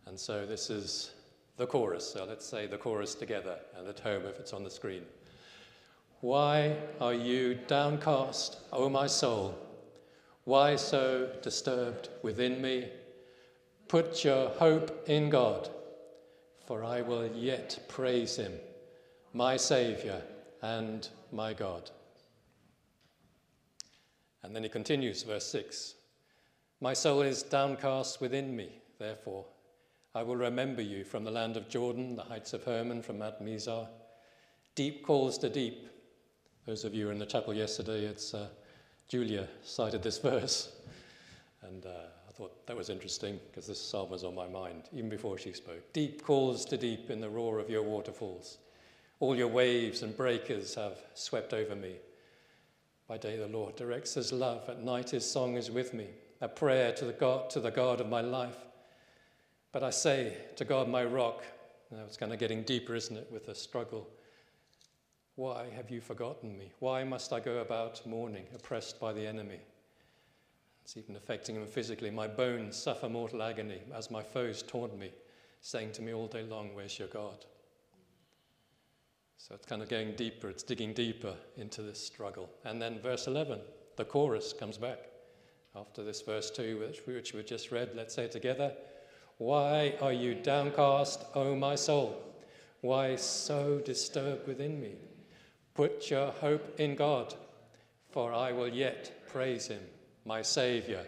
And 0.07 0.19
so 0.19 0.47
this 0.47 0.71
is 0.71 1.11
the 1.57 1.67
chorus. 1.67 2.09
So 2.13 2.25
let's 2.25 2.47
say 2.47 2.67
the 2.67 2.79
chorus 2.79 3.15
together 3.15 3.59
and 3.77 3.89
at 3.89 4.01
home 4.01 4.25
if 4.27 4.39
it's 4.39 4.53
on 4.53 4.63
the 4.63 4.71
screen. 4.71 5.03
Why 6.21 6.77
are 7.01 7.15
you 7.15 7.59
downcast, 7.67 8.59
O 8.73 8.89
my 8.89 9.07
soul? 9.07 9.59
Why 10.45 10.77
so 10.77 11.31
disturbed 11.43 12.09
within 12.23 12.63
me? 12.63 12.89
Put 13.89 14.25
your 14.25 14.51
hope 14.51 15.09
in 15.09 15.29
God, 15.29 15.69
for 16.67 16.85
I 16.85 17.03
will 17.03 17.27
yet 17.27 17.79
praise 17.89 18.37
him, 18.37 18.53
my 19.33 19.57
Saviour 19.57 20.23
and 20.63 21.09
my 21.33 21.53
God. 21.53 21.91
And 24.47 24.55
then 24.55 24.63
he 24.63 24.69
continues, 24.69 25.25
verse 25.25 25.45
6 25.47 25.95
My 26.81 26.95
soul 26.95 27.23
is 27.23 27.43
downcast 27.43 28.21
within 28.21 28.55
me, 28.55 28.81
therefore. 29.01 29.45
I 30.15 30.23
will 30.23 30.37
remember 30.37 30.83
you 30.83 31.03
from 31.03 31.25
the 31.25 31.33
land 31.33 31.57
of 31.57 31.69
Jordan, 31.69 32.15
the 32.15 32.23
heights 32.23 32.53
of 32.53 32.63
Hermon, 32.63 33.03
from 33.03 33.19
Mount 33.19 33.45
Mizar. 33.45 33.89
Deep 34.77 35.05
calls 35.05 35.37
to 35.39 35.49
deep. 35.49 35.89
Those 36.65 36.85
of 36.85 36.95
you 36.95 37.03
who 37.03 37.07
were 37.09 37.13
in 37.13 37.19
the 37.19 37.27
chapel 37.27 37.55
yesterday, 37.55 38.05
it's 38.05 38.35
uh, 38.35 38.47
Julia 39.09 39.49
cited 39.65 40.05
this 40.05 40.19
verse. 40.33 40.77
And 41.63 41.85
uh, 41.85 42.07
I 42.29 42.33
thought 42.33 42.67
that 42.69 42.77
was 42.77 42.89
interesting 42.89 43.41
because 43.51 43.67
this 43.67 43.81
psalm 43.81 44.11
was 44.11 44.23
on 44.23 44.37
my 44.37 44.47
mind 44.47 44.85
even 44.93 45.11
before 45.11 45.39
she 45.39 45.53
spoke. 45.53 45.93
Deep 45.93 46.23
calls 46.23 46.65
to 46.67 46.77
deep 46.77 47.11
in 47.11 47.21
the 47.21 47.29
roar 47.29 47.59
of 47.59 47.69
your 47.69 47.83
waterfalls. 47.83 48.59
All 49.19 49.35
your 49.35 49.49
waves 49.49 50.03
and 50.03 50.17
breakers 50.17 50.77
have 50.77 50.99
swept 51.15 51.53
over 51.53 51.75
me. 51.75 51.97
By 53.09 53.19
day, 53.19 53.37
the 53.37 53.47
Lord 53.47 53.77
directs 53.77 54.15
his 54.15 54.33
love. 54.33 54.69
At 54.69 54.83
night, 54.83 55.11
his 55.11 55.31
song 55.31 55.57
is 55.57 55.71
with 55.71 55.95
me, 55.95 56.09
a 56.41 56.49
prayer 56.49 56.93
to 56.93 57.05
the 57.05 57.13
God, 57.13 57.51
to 57.51 57.61
the 57.61 57.71
God 57.71 58.01
of 58.01 58.09
my 58.09 58.21
life. 58.21 58.57
But 59.71 59.85
I 59.85 59.91
say 59.91 60.37
to 60.57 60.65
God, 60.65 60.89
my 60.89 61.05
rock, 61.05 61.45
now 61.93 62.03
it's 62.05 62.17
kind 62.17 62.33
of 62.33 62.39
getting 62.39 62.63
deeper, 62.63 62.95
isn't 62.95 63.17
it, 63.17 63.29
with 63.31 63.47
the 63.47 63.55
struggle. 63.55 64.09
Why 65.37 65.69
have 65.77 65.91
you 65.91 66.01
forgotten 66.01 66.59
me? 66.59 66.73
Why 66.81 67.05
must 67.05 67.33
I 67.33 67.41
go 67.41 67.59
about 67.59 68.05
mourning, 68.07 68.47
oppressed 68.55 68.99
by 68.99 69.13
the 69.13 69.27
enemy? 69.27 69.61
It's 70.83 70.97
even 70.97 71.15
affecting 71.15 71.57
him 71.57 71.67
physically. 71.67 72.11
My 72.11 72.27
bones 72.27 72.77
suffer 72.77 73.09
mortal 73.09 73.43
agony 73.43 73.83
as 73.95 74.11
my 74.11 74.23
foes 74.23 74.63
taunt 74.63 74.99
me, 74.99 75.11
saying 75.61 75.93
to 75.93 76.03
me 76.03 76.15
all 76.15 76.27
day 76.27 76.43
long, 76.43 76.75
Where's 76.75 76.99
your 76.99 77.09
God? 77.09 77.45
So 79.39 79.55
it's 79.55 79.67
kind 79.67 79.83
of 79.83 79.89
going 79.89 80.15
deeper, 80.15 80.49
it's 80.49 80.63
digging 80.63 80.93
deeper 80.93 81.35
into 81.57 81.83
this 81.83 82.05
struggle. 82.05 82.51
And 82.65 82.81
then 82.81 82.99
verse 83.01 83.27
11, 83.27 83.61
the 83.97 84.05
chorus 84.05 84.53
comes 84.53 84.79
back 84.79 84.99
after 85.75 86.03
this 86.03 86.23
verse 86.23 86.51
2, 86.51 86.79
which, 86.79 87.07
which 87.07 87.33
we 87.35 87.43
just 87.43 87.71
read. 87.71 87.91
Let's 87.95 88.15
say 88.15 88.29
together. 88.29 88.73
Why 89.39 89.95
are 90.01 90.13
you 90.13 90.35
downcast, 90.35 91.25
O 91.35 91.55
my 91.55 91.75
soul? 91.75 92.23
Why 92.81 93.17
so 93.17 93.81
disturbed 93.85 94.47
within 94.47 94.81
me? 94.81 94.95
Put 95.75 96.11
your 96.11 96.31
hope 96.31 96.81
in 96.81 96.97
God, 96.97 97.35
for 98.11 98.33
I 98.33 98.53
will 98.53 98.69
yet 98.69 99.29
praise 99.29 99.67
him, 99.67 99.83
my 100.25 100.41
Saviour 100.41 101.03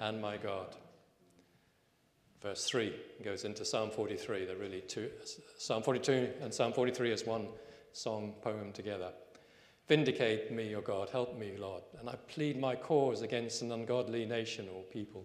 and 0.00 0.22
my 0.22 0.36
God. 0.36 0.76
Verse 2.40 2.64
3 2.64 2.92
goes 3.24 3.44
into 3.44 3.64
Psalm 3.64 3.90
43. 3.90 4.44
They're 4.44 4.56
really 4.56 4.80
two, 4.80 5.10
Psalm 5.58 5.82
42 5.82 6.30
and 6.40 6.54
Psalm 6.54 6.72
43 6.72 7.12
is 7.12 7.26
one 7.26 7.48
song 7.92 8.34
poem 8.42 8.72
together. 8.72 9.12
Vindicate 9.88 10.52
me, 10.52 10.74
O 10.74 10.80
God, 10.80 11.10
help 11.10 11.38
me, 11.38 11.52
Lord, 11.58 11.82
and 11.98 12.08
I 12.08 12.16
plead 12.28 12.58
my 12.58 12.74
cause 12.74 13.22
against 13.22 13.62
an 13.62 13.72
ungodly 13.72 14.24
nation 14.24 14.68
or 14.74 14.82
people. 14.84 15.24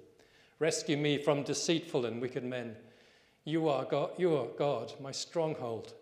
Rescue 0.60 0.98
me 0.98 1.22
from 1.22 1.44
deceitful 1.44 2.06
and 2.06 2.22
wicked 2.22 2.44
men. 2.44 2.76
You 3.44 3.70
are 3.70 3.86
God, 3.86 4.12
you 4.18 4.36
are 4.36 4.48
God, 4.58 4.94
my 5.00 5.12
stronghold. 5.12 5.94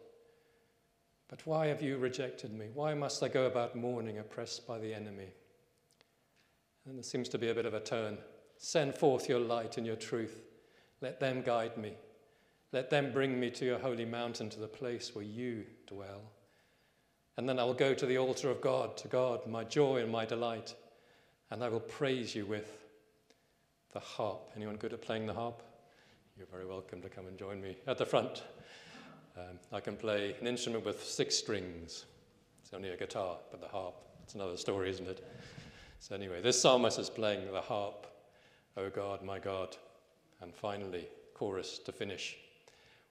But 1.28 1.46
why 1.46 1.68
have 1.68 1.82
you 1.82 1.98
rejected 1.98 2.54
me? 2.54 2.68
Why 2.74 2.94
must 2.94 3.22
I 3.22 3.28
go 3.28 3.46
about 3.46 3.76
mourning, 3.76 4.20
oppressed 4.20 4.66
by 4.66 4.80
the 4.80 4.94
enemy? 4.94 5.30
And 6.86 6.96
there 6.96 7.04
seems 7.04 7.30
to 7.30 7.38
be 7.38 7.50
a 7.50 7.56
bit 7.56 7.66
of 7.66 7.74
a 7.74 7.80
turn. 7.80 8.18
Send 8.58 8.96
forth 8.96 9.28
your 9.28 9.40
light 9.40 9.78
and 9.78 9.86
your 9.86 9.96
truth. 9.96 10.38
Let 11.02 11.20
them 11.20 11.42
guide 11.42 11.78
me. 11.78 11.94
Let 12.72 12.90
them 12.90 13.12
bring 13.12 13.40
me 13.40 13.50
to 13.52 13.66
your 13.66 13.80
holy 13.80 14.06
mountain, 14.06 14.50
to 14.52 14.60
the 14.60 14.68
place 14.68 15.14
where 15.14 15.26
you 15.26 15.66
dwell. 15.88 16.22
And 17.38 17.48
then 17.50 17.60
I 17.60 17.64
will 17.64 17.74
go 17.74 17.94
to 17.94 18.06
the 18.06 18.18
altar 18.18 18.50
of 18.50 18.62
God, 18.62 18.96
to 18.98 19.08
God, 19.08 19.46
my 19.46 19.64
joy 19.64 20.02
and 20.02 20.12
my 20.12 20.26
delight. 20.26 20.76
and 21.52 21.64
I 21.64 21.70
will 21.70 21.82
praise 21.82 22.34
you 22.34 22.46
with 22.46 22.86
the 23.94 24.00
harp. 24.00 24.52
Anyone 24.56 24.78
good 24.78 24.94
at 24.94 25.02
playing 25.02 25.26
the 25.26 25.34
harp? 25.34 25.62
You're 26.38 26.48
very 26.48 26.66
welcome 26.66 27.02
to 27.02 27.10
come 27.10 27.28
and 27.28 27.38
join 27.38 27.62
me 27.62 27.78
at 27.88 27.98
the 27.98 28.06
front. 28.06 28.44
Um, 29.38 29.60
I 29.72 29.80
can 29.80 29.96
play 29.96 30.36
an 30.40 30.48
instrument 30.48 30.86
with 30.86 31.04
six 31.04 31.36
strings. 31.36 32.06
It's 32.62 32.74
only 32.74 32.90
a 32.90 32.98
guitar, 32.98 33.38
but 33.52 33.62
the 33.62 33.68
harp, 33.68 33.96
it's 34.24 34.36
another 34.36 34.58
story, 34.58 34.90
isn't 34.90 35.08
it? 35.08 35.26
So, 36.00 36.16
anyway, 36.16 36.42
this 36.42 36.62
psalmist 36.62 37.00
is 37.00 37.10
playing 37.10 37.52
the 37.52 37.62
harp, 37.62 38.08
O 38.76 38.90
God, 38.90 39.24
my 39.24 39.40
God. 39.40 39.76
And 40.42 40.54
finally, 40.54 41.08
chorus 41.34 41.80
to 41.80 41.92
finish. 41.92 42.38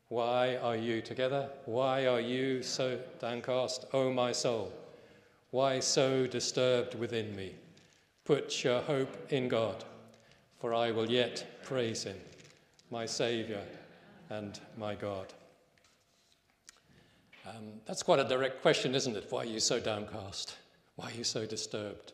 Why 0.08 0.56
are 0.56 0.76
you 0.76 1.00
together? 1.00 1.48
Why 1.64 2.06
are 2.06 2.20
you 2.20 2.62
so 2.62 2.98
downcast, 3.20 3.86
O 3.92 4.12
my 4.12 4.32
soul? 4.32 4.72
Why 5.50 5.80
so 5.80 6.26
disturbed 6.26 6.94
within 6.94 7.34
me? 7.34 7.54
Put 8.24 8.64
your 8.64 8.80
hope 8.80 9.32
in 9.32 9.48
God, 9.48 9.84
for 10.60 10.74
I 10.74 10.90
will 10.90 11.10
yet 11.10 11.62
praise 11.64 12.04
him, 12.04 12.16
my 12.90 13.06
Saviour 13.06 13.60
and 14.30 14.58
my 14.76 14.94
God. 14.94 15.32
Um, 17.46 17.72
that's 17.86 18.02
quite 18.02 18.20
a 18.20 18.24
direct 18.24 18.62
question, 18.62 18.94
isn't 18.94 19.16
it? 19.16 19.26
Why 19.30 19.40
are 19.40 19.44
you 19.44 19.60
so 19.60 19.78
downcast? 19.78 20.56
Why 20.96 21.10
are 21.10 21.14
you 21.14 21.24
so 21.24 21.44
disturbed? 21.44 22.12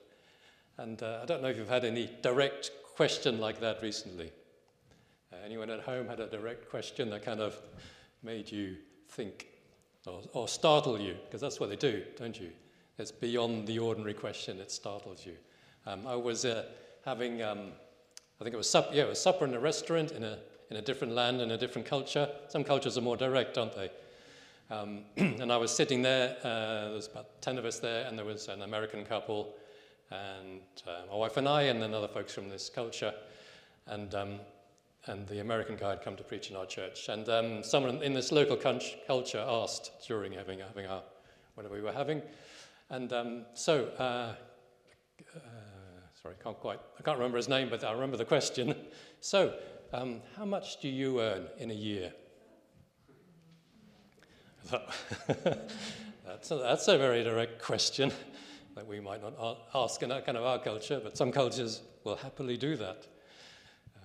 And 0.79 1.03
uh, 1.03 1.20
I 1.22 1.26
don't 1.26 1.42
know 1.42 1.48
if 1.48 1.57
you've 1.57 1.68
had 1.68 1.85
any 1.85 2.11
direct 2.22 2.70
question 2.96 3.38
like 3.38 3.61
that 3.61 3.83
recently. 3.83 4.33
Uh, 5.32 5.36
anyone 5.44 5.70
at 5.70 5.80
home 5.80 6.08
had 6.08 6.18
a 6.18 6.26
direct 6.26 6.68
question 6.68 7.08
that 7.10 7.24
kind 7.24 7.40
of 7.40 7.56
made 8.22 8.50
you 8.50 8.76
think 9.08 9.46
or, 10.06 10.22
or 10.32 10.48
startle 10.48 11.00
you? 11.00 11.14
Because 11.24 11.40
that's 11.40 11.60
what 11.60 11.68
they 11.68 11.76
do, 11.76 12.02
don't 12.18 12.38
you? 12.40 12.50
It's 12.98 13.12
beyond 13.12 13.66
the 13.66 13.78
ordinary 13.78 14.14
question, 14.14 14.58
it 14.58 14.70
startles 14.70 15.24
you. 15.24 15.34
Um, 15.86 16.06
I 16.06 16.16
was 16.16 16.44
uh, 16.44 16.66
having, 17.04 17.42
um, 17.42 17.72
I 18.40 18.44
think 18.44 18.54
it 18.54 18.58
was, 18.58 18.68
sup- 18.68 18.90
yeah, 18.92 19.04
it 19.04 19.08
was 19.08 19.20
supper 19.20 19.44
in 19.44 19.54
a 19.54 19.60
restaurant 19.60 20.12
in 20.12 20.24
a, 20.24 20.38
in 20.70 20.76
a 20.76 20.82
different 20.82 21.14
land, 21.14 21.40
in 21.40 21.52
a 21.52 21.56
different 21.56 21.86
culture. 21.86 22.28
Some 22.48 22.64
cultures 22.64 22.98
are 22.98 23.02
more 23.02 23.16
direct, 23.16 23.56
aren't 23.56 23.74
they? 23.74 23.90
Um, 24.70 25.04
and 25.16 25.52
I 25.52 25.56
was 25.56 25.70
sitting 25.70 26.02
there, 26.02 26.36
uh, 26.42 26.84
there 26.86 26.92
was 26.92 27.06
about 27.06 27.40
10 27.40 27.56
of 27.58 27.64
us 27.64 27.78
there, 27.78 28.06
and 28.06 28.18
there 28.18 28.26
was 28.26 28.48
an 28.48 28.62
American 28.62 29.04
couple, 29.04 29.54
and 30.10 30.60
uh, 30.86 31.02
my 31.08 31.16
wife 31.16 31.36
and 31.36 31.48
I, 31.48 31.62
and 31.62 31.80
then 31.80 31.94
other 31.94 32.08
folks 32.08 32.34
from 32.34 32.48
this 32.48 32.68
culture. 32.68 33.14
And, 33.86 34.14
um, 34.14 34.40
and 35.06 35.26
the 35.28 35.40
American 35.40 35.76
guy 35.76 35.90
had 35.90 36.02
come 36.02 36.16
to 36.16 36.22
preach 36.22 36.50
in 36.50 36.56
our 36.56 36.66
church. 36.66 37.08
And 37.08 37.28
um, 37.28 37.62
someone 37.62 38.02
in 38.02 38.12
this 38.12 38.32
local 38.32 38.56
culture 38.56 39.44
asked 39.46 39.92
during 40.06 40.32
having, 40.32 40.58
having 40.58 40.86
our, 40.86 41.02
whatever 41.54 41.74
we 41.74 41.80
were 41.80 41.92
having. 41.92 42.22
And 42.90 43.12
um, 43.12 43.46
so, 43.54 43.86
uh, 43.98 44.34
uh, 45.34 45.40
sorry, 46.22 46.34
I 46.38 46.42
can't 46.42 46.58
quite, 46.58 46.80
I 46.98 47.02
can't 47.02 47.18
remember 47.18 47.36
his 47.36 47.48
name, 47.48 47.68
but 47.70 47.82
I 47.84 47.92
remember 47.92 48.16
the 48.16 48.24
question. 48.24 48.74
So, 49.22 49.52
um, 49.92 50.22
how 50.34 50.46
much 50.46 50.80
do 50.80 50.88
you 50.88 51.20
earn 51.20 51.46
in 51.58 51.70
a 51.70 51.74
year? 51.74 52.10
that's, 54.70 56.50
a, 56.50 56.54
that's 56.54 56.88
a 56.88 56.96
very 56.96 57.22
direct 57.22 57.60
question 57.60 58.10
that 58.76 58.86
we 58.86 58.98
might 58.98 59.20
not 59.20 59.58
ask 59.74 60.02
in 60.02 60.10
our, 60.10 60.22
kind 60.22 60.38
of 60.38 60.44
our 60.44 60.58
culture, 60.58 60.98
but 61.04 61.18
some 61.18 61.32
cultures 61.32 61.82
will 62.04 62.16
happily 62.16 62.56
do 62.56 62.76
that. 62.76 63.06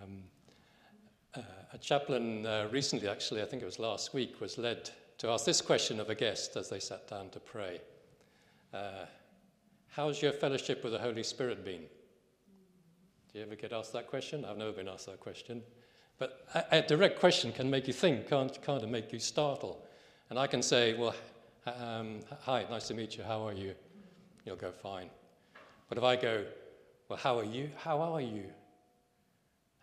Um, 0.04 0.24
a 1.76 1.78
chaplain 1.78 2.46
uh, 2.46 2.70
recently, 2.72 3.10
actually, 3.10 3.42
I 3.42 3.46
think 3.46 3.62
it 3.62 3.66
was 3.66 3.80
last 3.80 4.14
week, 4.14 4.40
was 4.40 4.58
led 4.58 4.90
to 5.18 5.28
ask 5.28 5.44
this 5.44 5.60
question 5.60 6.00
of 6.00 6.10
a 6.10 6.16
guest 6.16 6.56
as 6.56 6.70
they 6.70 6.80
sat 6.80 7.06
down 7.10 7.30
to 7.32 7.40
pray. 7.42 7.82
Uh, 8.74 9.06
how's 9.90 10.22
your 10.22 10.32
fellowship 10.32 10.86
with 10.86 10.94
the 10.94 11.00
Holy 11.00 11.22
Spirit 11.22 11.66
been? 11.66 11.82
Do 13.34 13.40
you 13.40 13.46
ever 13.46 13.56
get 13.56 13.74
asked 13.74 13.92
that 13.92 14.08
question? 14.08 14.46
I've 14.46 14.58
never 14.58 14.72
been 14.72 14.88
asked 14.88 15.08
that 15.08 15.20
question. 15.20 15.62
But 16.18 16.48
a, 16.54 16.78
a 16.78 16.82
direct 16.82 17.20
question 17.20 17.52
can 17.52 17.70
make 17.70 17.88
you 17.88 17.94
think, 17.94 18.30
can't, 18.30 18.58
can't 18.62 18.82
it 18.82 18.90
make 18.90 19.12
you 19.12 19.20
startle? 19.20 19.86
And 20.30 20.40
I 20.40 20.48
can 20.48 20.62
say, 20.62 20.94
well, 20.94 21.14
um, 21.66 22.22
hi, 22.40 22.66
nice 22.70 22.88
to 22.88 22.94
meet 22.94 23.18
you, 23.18 23.26
how 23.26 23.46
are 23.46 23.54
you? 23.54 23.76
You'll 24.46 24.56
go, 24.56 24.72
fine. 24.72 25.10
But 25.90 25.98
if 25.98 26.06
I 26.06 26.16
go, 26.16 26.46
well, 27.10 27.20
how 27.20 27.38
are 27.38 27.44
you? 27.44 27.70
How 27.76 28.00
are 28.00 28.22
you? 28.22 28.46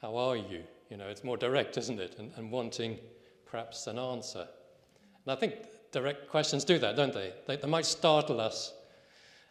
How 0.01 0.17
are 0.17 0.37
you? 0.37 0.63
You 0.93 0.99
know, 0.99 1.09
it's 1.09 1.25
more 1.25 1.39
direct, 1.39 1.79
isn't 1.79 1.99
it? 1.99 2.17
And, 2.19 2.33
and 2.37 2.51
wanting 2.51 2.99
perhaps 3.47 3.87
an 3.87 3.99
answer. 3.99 4.47
And 5.25 5.33
I 5.33 5.35
think 5.37 5.55
direct 5.91 6.29
questions 6.29 6.65
do 6.65 6.79
that, 6.81 6.97
don't 6.97 7.15
they? 7.15 7.33
They, 7.47 7.57
they 7.57 7.67
might 7.67 7.87
startle 7.87 8.43
us, 8.43 8.75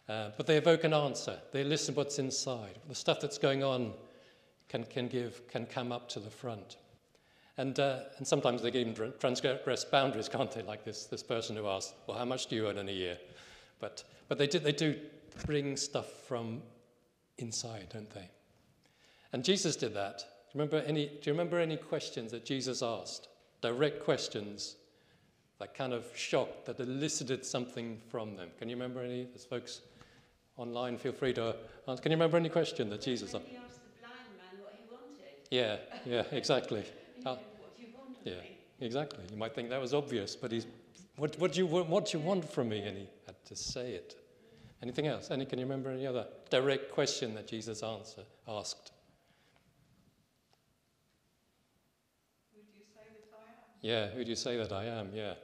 uh, 0.08 0.30
but 0.36 0.46
they 0.46 0.56
evoke 0.56 0.84
an 0.84 0.94
answer. 0.94 1.36
They 1.50 1.64
listen 1.64 1.96
what's 1.96 2.20
inside. 2.20 2.78
The 2.88 2.94
stuff 2.94 3.20
that's 3.20 3.38
going 3.38 3.64
on 3.64 3.92
can, 4.68 4.84
can, 4.84 5.08
give, 5.08 5.48
can 5.48 5.66
come 5.66 5.90
up 5.90 6.08
to 6.10 6.20
the 6.20 6.30
front. 6.30 6.76
And, 7.58 7.76
uh, 7.80 8.02
and 8.18 8.24
sometimes 8.24 8.62
they 8.62 8.68
even 8.68 9.12
transgress 9.18 9.84
boundaries, 9.84 10.28
can't 10.28 10.52
they? 10.52 10.62
Like 10.62 10.84
this, 10.84 11.06
this 11.06 11.24
person 11.24 11.56
who 11.56 11.66
asked, 11.66 11.94
Well, 12.06 12.18
how 12.18 12.24
much 12.24 12.46
do 12.46 12.54
you 12.54 12.68
earn 12.68 12.78
in 12.78 12.88
a 12.88 12.92
year? 12.92 13.18
But, 13.80 14.04
but 14.28 14.38
they, 14.38 14.46
do, 14.46 14.60
they 14.60 14.70
do 14.70 14.96
bring 15.44 15.76
stuff 15.76 16.08
from 16.28 16.62
inside, 17.38 17.88
don't 17.92 18.10
they? 18.10 18.30
And 19.32 19.42
Jesus 19.42 19.74
did 19.74 19.92
that. 19.94 20.22
Do 20.52 20.58
you 20.58 20.64
remember 20.64 20.86
any, 20.86 21.06
do 21.06 21.20
you 21.24 21.32
remember 21.32 21.58
any 21.58 21.76
questions 21.76 22.30
that 22.32 22.44
Jesus 22.44 22.82
asked? 22.82 23.28
Direct 23.62 24.04
questions 24.04 24.76
that 25.58 25.74
kind 25.74 25.92
of 25.92 26.04
shocked, 26.14 26.66
that 26.66 26.78
elicited 26.78 27.46
something 27.46 27.98
from 28.08 28.36
them. 28.36 28.50
Can 28.58 28.68
you 28.68 28.76
remember 28.76 29.00
any? 29.00 29.24
There's 29.24 29.44
folks 29.44 29.80
online, 30.56 30.98
feel 30.98 31.12
free 31.12 31.32
to 31.34 31.56
answer. 31.88 32.02
Can 32.02 32.12
you 32.12 32.16
remember 32.16 32.36
any 32.36 32.48
question 32.48 32.90
that 32.90 33.00
Jesus 33.00 33.34
asked? 33.34 33.46
He 33.46 33.56
asked 33.56 33.80
the 33.82 34.00
blind 34.00 34.14
man 34.36 34.62
what 34.62 34.74
he 34.76 34.84
wanted. 34.92 35.32
Yeah, 35.50 35.76
yeah, 36.04 36.24
exactly. 36.36 36.84
Uh, 37.24 37.36
what 37.36 37.76
do 37.76 37.82
you 37.82 37.88
want 37.96 38.16
yeah, 38.24 38.34
me? 38.34 38.58
exactly. 38.80 39.24
You 39.30 39.36
might 39.38 39.54
think 39.54 39.70
that 39.70 39.80
was 39.80 39.94
obvious, 39.94 40.36
but 40.36 40.52
he's, 40.52 40.66
what, 41.16 41.38
what, 41.38 41.52
do 41.52 41.60
you, 41.60 41.66
what, 41.66 41.88
what 41.88 42.06
do 42.06 42.18
you 42.18 42.24
want 42.24 42.50
from 42.50 42.68
me? 42.68 42.82
And 42.82 42.98
he 42.98 43.08
had 43.26 43.42
to 43.46 43.56
say 43.56 43.92
it. 43.92 44.16
Anything 44.82 45.06
else? 45.06 45.30
Any, 45.30 45.46
can 45.46 45.60
you 45.60 45.64
remember 45.64 45.90
any 45.90 46.06
other 46.06 46.26
direct 46.50 46.90
question 46.90 47.34
that 47.36 47.46
Jesus 47.46 47.82
answered, 47.84 48.26
asked? 48.48 48.90
Who 52.52 52.60
do 52.62 52.66
you 52.76 52.84
say 52.92 53.06
that 53.14 53.30
I 53.32 53.46
am? 53.46 53.71
Yeah, 53.82 54.06
who 54.06 54.24
do 54.24 54.30
you 54.30 54.36
say 54.36 54.56
that 54.56 54.72
I 54.72 54.84
am? 54.84 55.10
Yeah. 55.12 55.34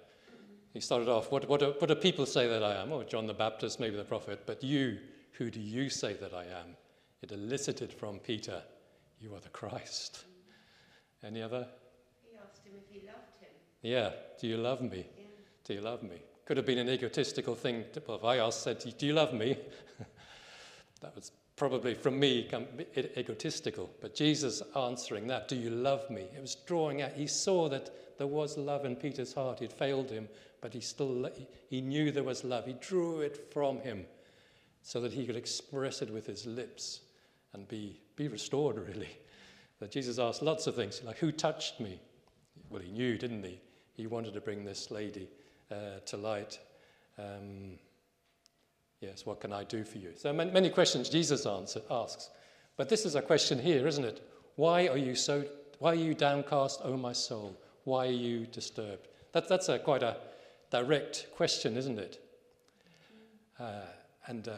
He 0.73 0.81
started 0.81 1.09
off, 1.09 1.33
what, 1.33 1.49
what, 1.49 1.61
do, 1.61 1.75
what 1.79 1.89
do 1.89 1.95
people 1.97 2.25
say 2.25 2.47
that 2.47 2.63
I 2.63 2.81
am? 2.81 2.93
Oh, 2.93 3.03
John 3.03 3.27
the 3.27 3.35
Baptist, 3.35 3.81
maybe 3.81 3.97
the 3.97 4.05
prophet. 4.05 4.45
But 4.47 4.63
you, 4.63 4.99
who 5.33 5.51
do 5.51 5.61
you 5.61 5.91
say 5.91 6.15
that 6.15 6.33
I 6.33 6.45
am? 6.45 6.77
It 7.21 7.33
elicited 7.33 7.93
from 7.93 8.21
Peter, 8.21 8.63
you 9.21 9.35
are 9.35 9.41
the 9.41 9.49
Christ. 9.49 10.25
Any 11.25 11.43
other? 11.43 11.67
He 12.23 12.39
asked 12.39 12.65
him 12.65 12.75
if 12.77 12.89
he 12.89 13.07
loved 13.07 13.37
him. 13.41 13.49
Yeah, 13.83 14.11
do 14.41 14.47
you 14.47 14.57
love 14.57 14.83
me? 14.83 15.05
Yeah. 15.17 15.25
Do 15.65 15.75
you 15.75 15.81
love 15.81 16.05
me? 16.05 16.23
Could 16.45 16.57
have 16.57 16.67
been 16.67 16.79
an 16.79 16.89
egotistical 16.89 17.57
thing. 17.57 17.85
To, 17.93 18.03
well, 18.07 18.19
if 18.19 18.25
I 18.25 18.39
asked, 18.39 18.63
said, 18.63 18.79
Do 18.99 19.07
you 19.07 19.15
love 19.15 19.35
me? 19.35 19.59
that 21.01 21.15
was 21.15 21.33
probably 21.57 21.95
from 21.95 22.21
me 22.21 22.49
egotistical. 23.17 23.91
But 24.01 24.15
Jesus 24.15 24.63
answering 24.77 25.27
that, 25.27 25.49
Do 25.49 25.57
you 25.57 25.71
love 25.71 26.09
me? 26.09 26.23
It 26.35 26.41
was 26.41 26.55
drawing 26.55 27.03
out. 27.03 27.13
He 27.13 27.27
saw 27.27 27.69
that 27.69 27.91
there 28.19 28.27
was 28.27 28.59
love 28.59 28.85
in 28.85 28.97
Peter's 28.97 29.33
heart. 29.33 29.61
He'd 29.61 29.73
failed 29.73 30.11
him, 30.11 30.29
but 30.61 30.75
he 30.75 30.81
still 30.81 31.31
he 31.71 31.81
knew 31.81 32.11
there 32.11 32.25
was 32.25 32.45
love. 32.45 32.67
He 32.67 32.75
drew 32.75 33.21
it 33.21 33.53
from 33.53 33.81
him 33.81 34.05
so 34.83 35.01
that 35.01 35.13
he 35.13 35.27
could 35.27 35.37
express 35.37 36.03
it 36.03 36.11
with 36.13 36.27
his 36.27 36.47
lips 36.47 37.01
and 37.53 37.67
be, 37.69 38.01
be 38.17 38.29
restored, 38.29 38.77
really 38.89 39.09
that 39.81 39.91
Jesus 39.91 40.19
asked 40.19 40.43
lots 40.43 40.67
of 40.67 40.75
things, 40.75 41.03
like, 41.05 41.19
Who 41.19 41.33
touched 41.33 41.81
me? 41.81 42.01
Well, 42.71 42.83
he 42.83 42.91
knew, 42.91 43.17
didn't 43.17 43.45
he? 43.45 43.61
He 43.95 44.07
wanted 44.07 44.35
to 44.35 44.41
bring 44.41 44.65
this 44.65 44.91
lady 44.91 45.29
uh, 45.71 46.01
to 46.07 46.17
light. 46.17 46.59
Um, 47.19 47.79
yes, 49.01 49.25
what 49.25 49.41
can 49.41 49.53
I 49.53 49.65
do 49.65 49.85
for 49.85 49.99
you? 49.99 50.13
So 50.17 50.33
many, 50.33 50.71
questions 50.71 51.09
Jesus 51.09 51.47
answer, 51.47 51.81
asks. 51.91 52.31
But 52.77 52.89
this 52.89 53.05
is 53.05 53.15
a 53.15 53.23
question 53.23 53.59
here, 53.59 53.87
isn't 53.87 54.05
it? 54.05 54.23
Why 54.57 54.89
are 54.89 54.99
you 54.99 55.15
so, 55.15 55.45
why 55.79 55.93
are 55.93 55.97
you 55.97 56.15
downcast, 56.15 56.81
O 56.85 56.97
my 56.97 57.13
soul? 57.13 57.61
Why 57.89 58.09
are 58.09 58.11
you 58.11 58.45
disturbed? 58.45 59.09
That, 59.33 59.49
that's 59.49 59.71
a, 59.71 59.79
quite 59.79 60.03
a 60.03 60.19
direct 60.71 61.29
question, 61.35 61.75
isn't 61.75 61.99
it? 61.99 62.23
Uh, 63.59 63.87
and 64.27 64.47
uh, 64.47 64.57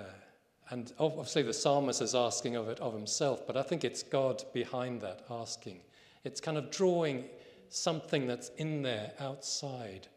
and 0.70 0.92
obviously, 0.98 1.42
the 1.42 1.52
psalmist 1.52 2.02
is 2.02 2.16
asking 2.16 2.56
of 2.56 2.68
it 2.68 2.80
of 2.80 2.92
himself, 2.92 3.46
but 3.46 3.56
I 3.56 3.62
think 3.62 3.84
it's 3.84 4.02
God 4.02 4.42
behind 4.52 5.00
that 5.02 5.22
asking. 5.30 5.78
It's 6.24 6.40
kind 6.40 6.58
of 6.58 6.72
drawing 6.72 7.24
something 7.68 8.26
that's 8.26 8.48
in 8.56 8.82
there 8.82 9.12
outside, 9.20 10.08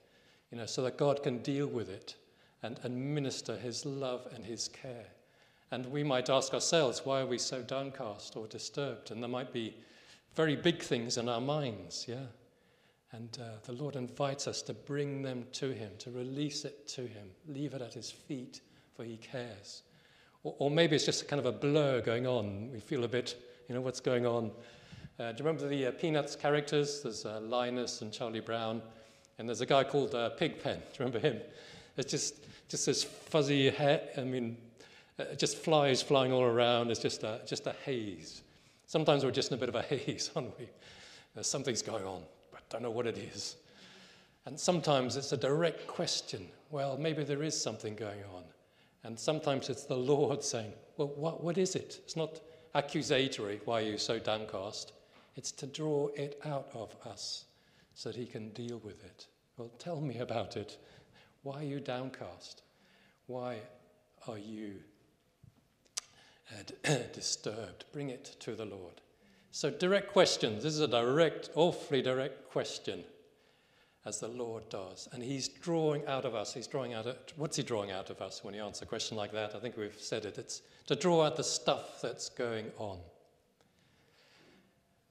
you 0.52 0.58
know, 0.58 0.66
so 0.66 0.82
that 0.82 0.98
God 0.98 1.22
can 1.22 1.38
deal 1.44 1.68
with 1.68 1.90
it 1.90 2.16
and, 2.64 2.80
and 2.82 3.14
minister 3.14 3.56
his 3.56 3.86
love 3.86 4.28
and 4.34 4.44
his 4.44 4.68
care. 4.70 5.06
And 5.70 5.86
we 5.88 6.04
might 6.04 6.32
ask 6.32 6.52
ourselves, 6.52 7.04
why 7.04 7.22
are 7.22 7.28
we 7.28 7.38
so 7.38 7.62
downcast 7.62 8.36
or 8.36 8.48
disturbed? 8.48 9.12
And 9.12 9.22
there 9.22 9.30
might 9.30 9.54
be 9.54 9.76
very 10.36 10.56
big 10.56 10.82
things 10.82 11.18
in 11.18 11.30
our 11.30 11.42
minds, 11.42 12.06
yeah? 12.08 12.26
And 13.14 13.38
uh, 13.40 13.60
the 13.64 13.74
Lord 13.74 13.96
invites 13.96 14.48
us 14.48 14.64
to 14.64 14.74
bring 14.74 15.22
them 15.22 15.46
to 15.54 15.72
Him, 15.72 15.92
to 16.00 16.10
release 16.10 16.66
it 16.66 16.88
to 16.90 17.02
Him, 17.02 17.28
leave 17.48 17.76
it 17.76 17.82
at 17.82 17.94
His 17.94 18.10
feet, 18.10 18.62
for 18.96 19.04
He 19.04 19.18
cares. 19.18 19.84
Or, 20.44 20.56
or 20.58 20.72
maybe 20.72 20.96
it's 20.96 21.06
just 21.06 21.28
kind 21.28 21.40
of 21.40 21.46
a 21.46 21.52
blur 21.52 22.02
going 22.02 22.26
on. 22.26 22.72
We 22.72 22.80
feel 22.80 23.04
a 23.04 23.08
bit, 23.08 23.36
you 23.70 23.76
know, 23.76 23.82
what's 23.82 24.00
going 24.00 24.26
on. 24.26 24.52
Uh, 25.20 25.32
do 25.32 25.44
you 25.44 25.48
remember 25.48 25.68
the 25.68 25.88
uh, 25.88 25.92
Peanuts 25.92 26.36
characters? 26.36 27.02
There's 27.02 27.24
uh, 27.24 27.40
Linus 27.42 28.02
and 28.02 28.12
Charlie 28.12 28.40
Brown, 28.40 28.82
and 29.38 29.48
there's 29.48 29.62
a 29.62 29.66
guy 29.68 29.84
called 29.84 30.16
uh, 30.16 30.32
Pigpen. 30.32 30.78
Do 30.80 30.82
you 30.82 31.06
remember 31.06 31.20
him? 31.20 31.40
It's 31.98 32.10
just, 32.10 32.46
just 32.68 32.88
this 32.88 33.04
fuzzy 33.04 33.70
hair, 33.70 34.02
I 34.18 34.22
mean, 34.22 34.58
uh, 35.20 35.36
just 35.36 35.58
flies 35.58 36.02
flying 36.02 36.32
all 36.34 36.42
around. 36.42 36.90
It's 36.90 37.00
just 37.00 37.22
a, 37.22 37.42
just 37.46 37.68
a 37.68 37.76
haze. 37.86 38.42
Sometimes 38.88 39.24
we're 39.24 39.30
just 39.30 39.52
in 39.52 39.58
a 39.58 39.60
bit 39.60 39.70
of 39.70 39.76
a 39.76 39.82
haze, 39.96 40.32
aren't 40.36 40.58
we? 40.58 40.68
Something's 41.44 41.84
going 41.84 42.06
on, 42.06 42.24
don't 42.74 42.82
know 42.82 42.92
what 42.92 43.06
it 43.06 43.18
is. 43.18 43.56
And 44.46 44.60
sometimes 44.60 45.16
it's 45.16 45.32
a 45.32 45.38
direct 45.38 45.88
question. 45.88 46.48
Well, 46.72 46.98
maybe 46.98 47.24
there 47.24 47.44
is 47.44 47.60
something 47.60 47.96
going 47.96 48.24
on. 48.36 48.44
And 49.04 49.18
sometimes 49.18 49.70
it's 49.70 49.84
the 49.84 49.96
Lord 49.96 50.44
saying, 50.44 50.74
Well, 50.98 51.14
what, 51.16 51.44
what 51.44 51.58
is 51.58 51.76
it? 51.76 52.00
It's 52.04 52.16
not 52.16 52.42
accusatory, 52.74 53.62
why 53.66 53.82
are 53.82 53.86
you 53.86 53.98
so 54.00 54.18
downcast? 54.18 54.94
It's 55.36 55.52
to 55.52 55.68
draw 55.68 56.08
it 56.16 56.40
out 56.46 56.70
of 56.74 56.96
us 57.06 57.46
so 57.94 58.10
that 58.10 58.18
He 58.18 58.26
can 58.26 58.50
deal 58.50 58.80
with 58.84 59.04
it. 59.06 59.28
Well, 59.58 59.70
tell 59.78 60.02
me 60.02 60.18
about 60.18 60.58
it. 60.58 60.78
Why 61.44 61.60
are 61.60 61.66
you 61.66 61.80
downcast? 61.80 62.64
Why 63.28 63.58
are 64.28 64.40
you 64.40 64.76
uh, 66.52 66.96
disturbed? 67.14 67.86
Bring 67.92 68.10
it 68.10 68.36
to 68.40 68.56
the 68.56 68.66
Lord. 68.66 69.02
So, 69.56 69.70
direct 69.70 70.12
questions. 70.12 70.64
This 70.64 70.74
is 70.74 70.80
a 70.80 70.88
direct, 70.88 71.52
awfully 71.54 72.02
direct 72.02 72.50
question 72.50 73.04
as 74.04 74.20
the 74.20 74.28
Lord 74.28 74.68
does. 74.70 75.08
And 75.12 75.22
He's 75.22 75.48
drawing 75.48 76.04
out 76.08 76.26
of 76.26 76.34
us, 76.34 76.56
He's 76.56 76.66
drawing 76.66 76.96
out, 76.96 77.06
of, 77.06 77.18
what's 77.36 77.58
He 77.58 77.62
drawing 77.62 77.92
out 77.92 78.10
of 78.10 78.20
us 78.20 78.44
when 78.44 78.56
He 78.56 78.60
answers 78.60 78.82
a 78.82 78.86
question 78.88 79.16
like 79.16 79.32
that? 79.34 79.54
I 79.54 79.60
think 79.60 79.78
we've 79.78 79.96
said 79.96 80.26
it. 80.26 80.40
It's 80.40 80.64
to 80.88 80.96
draw 80.96 81.22
out 81.22 81.36
the 81.36 81.44
stuff 81.44 82.02
that's 82.02 82.30
going 82.30 82.72
on. 82.80 82.98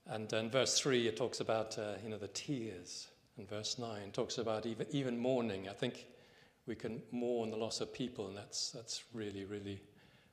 And 0.08 0.30
in 0.32 0.50
verse 0.50 0.76
3, 0.76 1.06
it 1.06 1.16
talks 1.16 1.38
about, 1.38 1.78
uh, 1.78 1.92
you 2.02 2.10
know, 2.10 2.18
the 2.18 2.26
tears. 2.26 3.06
And 3.38 3.48
verse 3.48 3.78
9 3.78 4.10
talks 4.10 4.38
about 4.38 4.66
even, 4.66 4.88
even 4.90 5.16
mourning. 5.20 5.68
I 5.68 5.72
think 5.72 6.04
we 6.66 6.74
can 6.74 7.00
mourn 7.12 7.52
the 7.52 7.56
loss 7.56 7.80
of 7.80 7.94
people, 7.94 8.26
and 8.26 8.36
that's, 8.36 8.72
that's 8.72 9.04
really, 9.14 9.44
really 9.44 9.80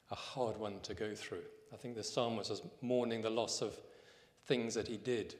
a 0.09 0.15
hard 0.15 0.57
one 0.57 0.79
to 0.81 0.95
go 0.95 1.13
through. 1.13 1.43
I 1.71 1.75
think 1.75 1.93
the 1.93 2.03
psalmist 2.03 2.49
was 2.49 2.63
mourning 2.81 3.21
the 3.21 3.29
loss 3.29 3.61
of 3.61 3.79
things 4.49 4.73
that 4.73 4.87
he 4.87 4.97
did 4.97 5.35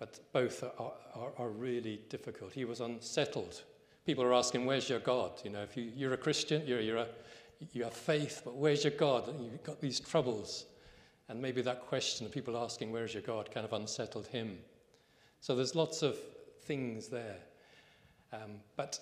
but 0.00 0.18
both 0.32 0.64
are, 0.64 0.92
are, 1.14 1.32
are, 1.36 1.50
really 1.50 2.00
difficult. 2.08 2.52
He 2.52 2.64
was 2.64 2.80
unsettled. 2.80 3.62
People 4.06 4.24
are 4.24 4.32
asking, 4.32 4.64
Where's 4.64 4.88
your 4.88 4.98
God? 4.98 5.32
You 5.44 5.50
know, 5.50 5.62
if 5.62 5.76
you, 5.76 5.92
you're 5.94 6.14
a 6.14 6.16
Christian, 6.16 6.66
you're, 6.66 6.80
you're 6.80 6.96
a, 6.96 7.06
you 7.72 7.84
have 7.84 7.92
faith, 7.92 8.40
but 8.42 8.56
where's 8.56 8.82
your 8.82 8.94
God? 8.94 9.28
And 9.28 9.44
you've 9.44 9.62
got 9.62 9.78
these 9.78 10.00
troubles. 10.00 10.64
And 11.28 11.40
maybe 11.40 11.60
that 11.62 11.82
question 11.82 12.26
of 12.26 12.32
people 12.32 12.56
asking, 12.56 12.90
Where's 12.90 13.12
your 13.12 13.22
God? 13.22 13.50
kind 13.52 13.66
of 13.66 13.74
unsettled 13.74 14.26
him. 14.26 14.58
So 15.42 15.54
there's 15.54 15.74
lots 15.74 16.02
of 16.02 16.18
things 16.62 17.08
there. 17.08 17.36
Um, 18.32 18.60
but 18.76 18.98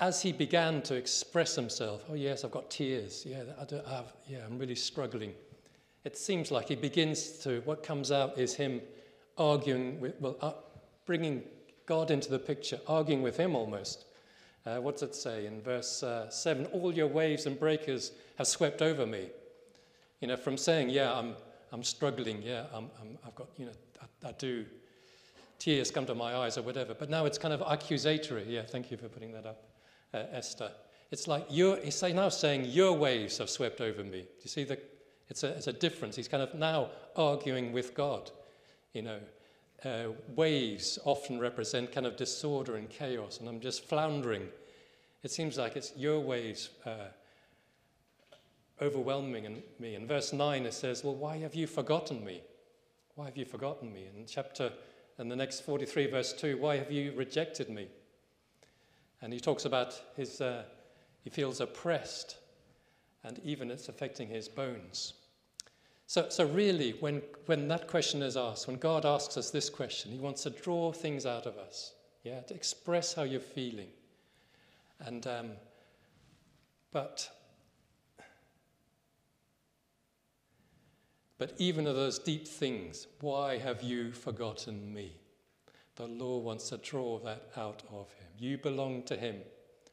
as 0.00 0.20
he 0.20 0.32
began 0.32 0.82
to 0.82 0.96
express 0.96 1.54
himself, 1.54 2.04
oh, 2.10 2.14
yes, 2.14 2.44
I've 2.44 2.50
got 2.50 2.68
tears. 2.68 3.24
Yeah, 3.24 3.42
I, 3.56 3.90
have, 3.94 4.12
yeah, 4.26 4.40
I'm 4.44 4.58
really 4.58 4.74
struggling. 4.74 5.34
It 6.04 6.16
seems 6.16 6.50
like 6.50 6.68
he 6.68 6.76
begins 6.76 7.38
to, 7.40 7.60
what 7.64 7.82
comes 7.82 8.10
out 8.10 8.38
is 8.38 8.54
him 8.54 8.80
arguing 9.36 10.00
with, 10.00 10.14
well, 10.20 10.36
uh, 10.40 10.52
bringing 11.04 11.42
God 11.86 12.10
into 12.10 12.30
the 12.30 12.38
picture, 12.38 12.80
arguing 12.86 13.22
with 13.22 13.36
him 13.36 13.54
almost. 13.54 14.06
Uh, 14.64 14.76
what's 14.76 15.02
it 15.02 15.14
say 15.14 15.46
in 15.46 15.60
verse 15.60 16.02
uh, 16.02 16.30
7? 16.30 16.66
All 16.66 16.92
your 16.92 17.06
waves 17.06 17.46
and 17.46 17.58
breakers 17.58 18.12
have 18.36 18.46
swept 18.46 18.82
over 18.82 19.06
me. 19.06 19.28
You 20.20 20.28
know, 20.28 20.36
from 20.36 20.56
saying, 20.56 20.90
yeah, 20.90 21.12
I'm, 21.12 21.34
I'm 21.72 21.82
struggling, 21.82 22.42
yeah, 22.42 22.64
I'm, 22.72 22.90
I'm, 23.00 23.18
I've 23.26 23.34
got, 23.34 23.48
you 23.56 23.66
know, 23.66 23.72
I, 24.00 24.28
I, 24.28 24.32
do, 24.32 24.66
tears 25.58 25.90
come 25.90 26.06
to 26.06 26.14
my 26.14 26.34
eyes 26.34 26.58
or 26.58 26.62
whatever. 26.62 26.94
But 26.94 27.10
now 27.10 27.24
it's 27.24 27.38
kind 27.38 27.54
of 27.54 27.62
accusatory. 27.66 28.44
Yeah, 28.46 28.62
thank 28.62 28.90
you 28.90 28.96
for 28.96 29.08
putting 29.08 29.32
that 29.32 29.46
up, 29.46 29.64
uh, 30.12 30.24
Esther. 30.32 30.70
It's 31.10 31.26
like, 31.26 31.46
you're, 31.50 31.78
he's 31.78 32.02
now 32.02 32.28
saying, 32.28 32.66
your 32.66 32.92
waves 32.92 33.38
have 33.38 33.50
swept 33.50 33.80
over 33.80 34.04
me. 34.04 34.20
Do 34.20 34.42
you 34.42 34.50
see 34.50 34.64
the, 34.64 34.78
it's 35.30 35.44
a, 35.44 35.48
it's 35.48 35.68
a 35.68 35.72
difference. 35.72 36.16
He's 36.16 36.28
kind 36.28 36.42
of 36.42 36.54
now 36.54 36.90
arguing 37.16 37.72
with 37.72 37.94
God. 37.94 38.30
You 38.92 39.02
know, 39.02 39.18
uh, 39.84 40.08
waves 40.34 40.98
often 41.04 41.38
represent 41.38 41.92
kind 41.92 42.04
of 42.06 42.16
disorder 42.16 42.76
and 42.76 42.90
chaos, 42.90 43.38
and 43.38 43.48
I'm 43.48 43.60
just 43.60 43.84
floundering. 43.84 44.48
It 45.22 45.30
seems 45.30 45.56
like 45.56 45.76
it's 45.76 45.92
your 45.96 46.18
waves 46.18 46.70
uh, 46.84 47.08
overwhelming 48.82 49.62
me. 49.78 49.94
In 49.94 50.06
verse 50.06 50.32
9, 50.32 50.66
it 50.66 50.74
says, 50.74 51.04
Well, 51.04 51.14
why 51.14 51.38
have 51.38 51.54
you 51.54 51.66
forgotten 51.66 52.24
me? 52.24 52.42
Why 53.14 53.26
have 53.26 53.36
you 53.36 53.44
forgotten 53.44 53.92
me? 53.92 54.08
In 54.16 54.26
chapter, 54.26 54.72
in 55.18 55.28
the 55.28 55.36
next 55.36 55.60
43, 55.60 56.10
verse 56.10 56.32
2, 56.32 56.56
why 56.58 56.76
have 56.76 56.90
you 56.90 57.12
rejected 57.14 57.70
me? 57.70 57.86
And 59.22 59.32
he 59.32 59.38
talks 59.38 59.64
about 59.64 60.00
his, 60.16 60.40
uh, 60.40 60.64
he 61.22 61.30
feels 61.30 61.60
oppressed, 61.60 62.38
and 63.22 63.38
even 63.44 63.70
it's 63.70 63.88
affecting 63.88 64.28
his 64.28 64.48
bones. 64.48 65.14
So, 66.10 66.28
so 66.28 66.44
really, 66.44 66.96
when, 66.98 67.22
when 67.46 67.68
that 67.68 67.86
question 67.86 68.20
is 68.20 68.36
asked, 68.36 68.66
when 68.66 68.78
God 68.78 69.06
asks 69.06 69.36
us 69.36 69.52
this 69.52 69.70
question, 69.70 70.10
He 70.10 70.18
wants 70.18 70.42
to 70.42 70.50
draw 70.50 70.90
things 70.90 71.24
out 71.24 71.46
of 71.46 71.56
us, 71.56 71.92
yeah, 72.24 72.40
to 72.40 72.52
express 72.52 73.14
how 73.14 73.22
you're 73.22 73.38
feeling. 73.38 73.86
And, 74.98 75.24
um, 75.28 75.50
but, 76.90 77.30
but 81.38 81.54
even 81.58 81.86
of 81.86 81.94
those 81.94 82.18
deep 82.18 82.48
things, 82.48 83.06
why 83.20 83.58
have 83.58 83.80
you 83.80 84.10
forgotten 84.10 84.92
me? 84.92 85.12
The 85.94 86.08
Lord 86.08 86.42
wants 86.42 86.70
to 86.70 86.78
draw 86.78 87.20
that 87.20 87.50
out 87.56 87.84
of 87.92 88.12
Him. 88.14 88.28
You 88.36 88.58
belong 88.58 89.04
to 89.04 89.16
Him, 89.16 89.36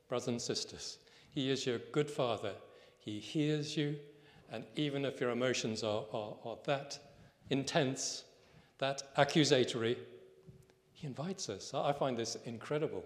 brothers 0.09 0.29
and 0.29 0.41
sisters. 0.41 0.97
He 1.29 1.51
is 1.51 1.67
your 1.67 1.77
good 1.91 2.09
Father. 2.09 2.53
He 2.97 3.19
hears 3.19 3.77
you, 3.77 3.97
and 4.51 4.63
even 4.75 5.05
if 5.05 5.19
your 5.19 5.31
emotions 5.31 5.83
are, 5.83 6.03
are, 6.13 6.35
are 6.45 6.57
that 6.65 6.97
intense, 7.49 8.23
that 8.79 9.03
accusatory, 9.17 9.97
he 10.93 11.07
invites 11.07 11.49
us. 11.49 11.73
I 11.73 11.93
find 11.93 12.17
this 12.17 12.35
incredible 12.45 13.03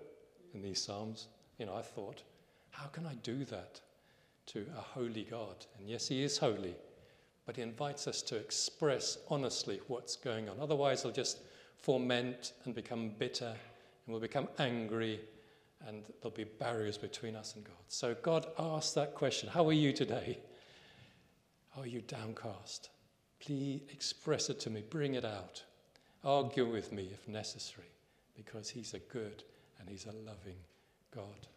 in 0.54 0.62
these 0.62 0.82
Psalms. 0.82 1.28
You 1.58 1.66
know, 1.66 1.76
I 1.76 1.82
thought, 1.82 2.24
how 2.70 2.86
can 2.88 3.06
I 3.06 3.16
do 3.16 3.44
that 3.46 3.82
to 4.48 4.66
a 4.78 4.82
holy 4.82 5.24
God? 5.30 5.66
And 5.78 5.90
yes, 5.90 6.08
he 6.08 6.24
is 6.24 6.38
holy, 6.38 6.76
but 7.46 7.56
he 7.56 7.62
invites 7.62 8.08
us 8.08 8.22
to 8.24 8.38
express 8.38 9.18
honestly 9.30 9.82
what's 9.88 10.16
going 10.16 10.48
on. 10.48 10.58
Otherwise, 10.60 11.04
he'll 11.04 11.12
just 11.12 11.40
foment 11.76 12.54
and 12.66 12.76
become 12.76 13.10
bitter, 13.18 13.50
and 13.50 14.08
we'll 14.08 14.20
become 14.20 14.48
angry, 14.60 15.20
and 15.88 16.04
there'll 16.22 16.36
be 16.36 16.44
barriers 16.44 16.98
between 16.98 17.36
us 17.36 17.56
and 17.56 17.66
God. 17.66 17.74
So 17.88 18.16
God 18.22 18.48
asks 18.58 18.94
that 18.94 19.16
question 19.16 19.50
How 19.50 19.68
are 19.68 19.74
you 19.74 19.92
today? 19.92 20.40
Are 21.78 21.88
you 21.88 22.02
downcast? 22.02 22.90
Please 23.40 23.82
express 23.92 24.50
it 24.50 24.60
to 24.62 24.70
me, 24.70 24.84
bring 24.90 25.16
it 25.16 25.26
out. 25.26 25.64
Argue 26.24 26.70
with 26.70 26.92
me 26.92 27.10
if 27.12 27.28
necessary, 27.28 27.88
because 28.36 28.70
He's 28.70 28.94
a 28.94 29.00
good 29.00 29.44
and 29.80 29.90
He's 29.90 30.06
a 30.06 30.12
loving 30.12 30.58
God. 31.16 31.48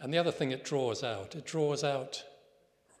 And 0.00 0.12
the 0.12 0.18
other 0.18 0.30
thing 0.30 0.52
it 0.52 0.64
draws 0.64 1.02
out, 1.02 1.34
it 1.34 1.46
draws 1.46 1.82
out 1.82 2.22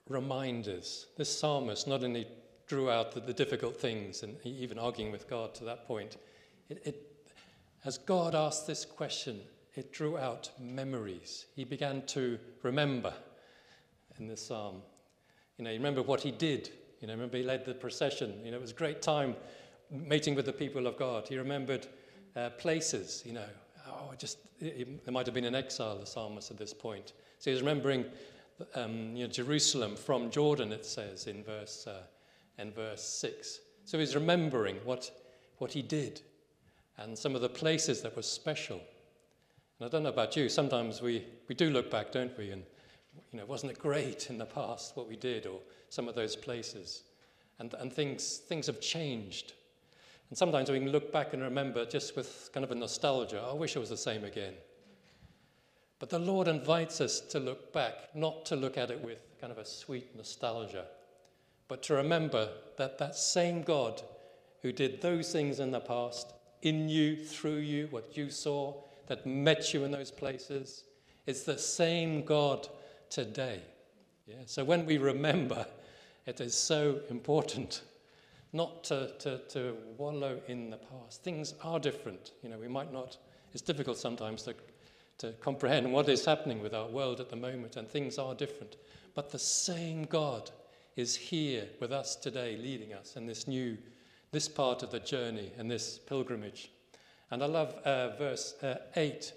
reminders. 0.08 1.06
This 1.16 1.38
psalmist 1.38 1.86
not 1.86 2.02
only 2.02 2.26
drew 2.66 2.90
out 2.90 3.12
the, 3.12 3.20
the 3.20 3.32
difficult 3.32 3.78
things 3.78 4.22
and 4.22 4.36
even 4.44 4.78
arguing 4.78 5.12
with 5.12 5.28
God 5.28 5.54
to 5.56 5.64
that 5.64 5.86
point, 5.86 6.16
it, 6.68 6.80
it, 6.84 7.30
as 7.84 7.98
God 7.98 8.34
asked 8.34 8.66
this 8.66 8.84
question, 8.84 9.40
it 9.74 9.92
drew 9.92 10.16
out 10.16 10.50
memories. 10.58 11.46
He 11.54 11.64
began 11.64 12.02
to 12.06 12.38
remember 12.62 13.12
in 14.18 14.26
this 14.26 14.46
psalm. 14.46 14.82
You 15.58 15.64
know, 15.64 15.70
you 15.70 15.76
remember 15.76 16.02
what 16.02 16.20
he 16.20 16.30
did. 16.30 16.70
You 17.00 17.06
know, 17.06 17.14
remember 17.14 17.36
he 17.36 17.42
led 17.42 17.64
the 17.64 17.74
procession. 17.74 18.40
You 18.44 18.50
know, 18.50 18.56
it 18.56 18.60
was 18.60 18.72
a 18.72 18.74
great 18.74 19.02
time 19.02 19.36
meeting 19.90 20.34
with 20.34 20.46
the 20.46 20.52
people 20.52 20.86
of 20.86 20.96
God. 20.96 21.28
He 21.28 21.38
remembered 21.38 21.86
uh, 22.36 22.50
places, 22.50 23.22
you 23.24 23.32
know. 23.32 23.46
Oh, 23.86 24.12
just, 24.16 24.38
there 24.60 25.12
might 25.12 25.26
have 25.26 25.34
been 25.34 25.44
an 25.44 25.54
exile, 25.54 25.98
the 25.98 26.06
psalmist, 26.06 26.50
at 26.50 26.56
this 26.56 26.72
point. 26.72 27.12
So 27.38 27.50
he's 27.50 27.60
remembering 27.60 28.06
um, 28.74 29.14
you 29.14 29.24
know, 29.24 29.30
Jerusalem 29.30 29.96
from 29.96 30.30
Jordan, 30.30 30.72
it 30.72 30.86
says 30.86 31.26
in 31.26 31.44
verse, 31.44 31.86
uh, 31.86 32.02
in 32.58 32.72
verse 32.72 33.02
6. 33.02 33.60
So 33.84 33.98
he's 33.98 34.14
remembering 34.14 34.76
what, 34.84 35.10
what 35.58 35.72
he 35.72 35.82
did 35.82 36.22
and 36.98 37.18
some 37.18 37.34
of 37.34 37.40
the 37.40 37.48
places 37.48 38.02
that 38.02 38.16
were 38.16 38.22
special. 38.22 38.80
And 39.78 39.86
I 39.86 39.88
don't 39.88 40.04
know 40.04 40.08
about 40.08 40.36
you, 40.36 40.48
sometimes 40.48 41.02
we, 41.02 41.26
we 41.48 41.54
do 41.54 41.70
look 41.70 41.90
back, 41.90 42.12
don't 42.12 42.36
we, 42.38 42.50
and 42.50 42.62
you 43.32 43.38
know, 43.38 43.46
wasn't 43.46 43.72
it 43.72 43.78
great 43.78 44.30
in 44.30 44.38
the 44.38 44.46
past 44.46 44.96
what 44.96 45.08
we 45.08 45.16
did 45.16 45.46
or 45.46 45.58
some 45.88 46.08
of 46.08 46.14
those 46.14 46.36
places? 46.36 47.02
And, 47.58 47.74
and 47.74 47.92
things, 47.92 48.38
things 48.38 48.66
have 48.66 48.80
changed. 48.80 49.52
And 50.30 50.38
sometimes 50.38 50.70
we 50.70 50.78
can 50.78 50.90
look 50.90 51.12
back 51.12 51.32
and 51.32 51.42
remember 51.42 51.84
just 51.84 52.16
with 52.16 52.50
kind 52.52 52.64
of 52.64 52.70
a 52.70 52.74
nostalgia, 52.74 53.42
I 53.48 53.54
wish 53.54 53.76
it 53.76 53.80
was 53.80 53.90
the 53.90 53.96
same 53.96 54.24
again. 54.24 54.54
But 55.98 56.10
the 56.10 56.18
Lord 56.18 56.48
invites 56.48 57.00
us 57.00 57.20
to 57.20 57.38
look 57.38 57.72
back, 57.72 58.14
not 58.14 58.44
to 58.46 58.56
look 58.56 58.76
at 58.76 58.90
it 58.90 59.02
with 59.02 59.18
kind 59.40 59.52
of 59.52 59.58
a 59.58 59.64
sweet 59.64 60.14
nostalgia, 60.16 60.86
but 61.68 61.82
to 61.84 61.94
remember 61.94 62.48
that 62.76 62.98
that 62.98 63.14
same 63.14 63.62
God 63.62 64.02
who 64.62 64.72
did 64.72 65.00
those 65.00 65.32
things 65.32 65.60
in 65.60 65.70
the 65.70 65.80
past, 65.80 66.32
in 66.62 66.88
you, 66.88 67.16
through 67.16 67.58
you, 67.58 67.86
what 67.90 68.16
you 68.16 68.30
saw, 68.30 68.74
that 69.06 69.26
met 69.26 69.72
you 69.74 69.84
in 69.84 69.90
those 69.90 70.10
places, 70.10 70.84
is 71.26 71.44
the 71.44 71.58
same 71.58 72.24
God 72.24 72.68
today. 73.10 73.62
Yeah? 74.26 74.36
So 74.46 74.64
when 74.64 74.86
we 74.86 74.98
remember, 74.98 75.66
it 76.26 76.40
is 76.40 76.54
so 76.54 77.00
important 77.10 77.82
not 78.52 78.84
to, 78.84 79.12
to, 79.18 79.38
to 79.48 79.76
wallow 79.98 80.40
in 80.46 80.70
the 80.70 80.76
past. 80.76 81.22
Things 81.22 81.54
are 81.62 81.80
different. 81.80 82.32
You 82.42 82.50
know, 82.50 82.58
we 82.58 82.68
might 82.68 82.92
not, 82.92 83.16
it's 83.52 83.62
difficult 83.62 83.98
sometimes 83.98 84.42
to 84.42 84.54
to 85.18 85.32
comprehend 85.40 85.92
what 85.92 86.08
is 86.08 86.24
happening 86.24 86.60
with 86.60 86.74
our 86.74 86.88
world 86.88 87.20
at 87.20 87.30
the 87.30 87.36
moment, 87.36 87.76
and 87.76 87.88
things 87.88 88.18
are 88.18 88.34
different. 88.34 88.76
But 89.14 89.30
the 89.30 89.38
same 89.38 90.04
God 90.04 90.50
is 90.96 91.14
here 91.14 91.66
with 91.80 91.92
us 91.92 92.16
today, 92.16 92.56
leading 92.56 92.92
us 92.92 93.16
in 93.16 93.26
this 93.26 93.46
new, 93.46 93.76
this 94.32 94.48
part 94.48 94.82
of 94.82 94.90
the 94.90 95.00
journey 95.00 95.52
and 95.56 95.70
this 95.70 95.98
pilgrimage. 95.98 96.70
And 97.30 97.42
I 97.42 97.46
love 97.46 97.74
uh, 97.84 98.16
verse 98.16 98.54
uh, 98.62 98.76
8. 98.96 99.32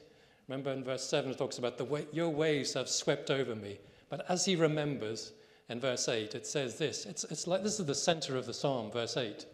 Remember 0.48 0.72
in 0.72 0.84
verse 0.84 1.04
7 1.04 1.32
it 1.32 1.38
talks 1.38 1.58
about 1.58 1.78
the 1.78 1.84
way, 1.84 2.08
your 2.12 2.30
waves 2.30 2.74
have 2.74 2.88
swept 2.88 3.30
over 3.30 3.56
me. 3.56 3.80
But 4.10 4.26
as 4.30 4.46
he 4.46 4.56
remembers 4.56 5.34
in 5.70 5.80
verse 5.80 6.08
8, 6.08 6.36
it 6.36 6.48
says 6.48 6.78
this. 6.78 7.06
It's, 7.06 7.26
it's 7.26 7.48
like 7.48 7.64
this 7.64 7.80
is 7.80 7.86
the 7.86 7.96
center 7.96 8.38
of 8.38 8.46
the 8.46 8.54
psalm, 8.54 8.92
verse 8.92 9.18
8. 9.18 9.46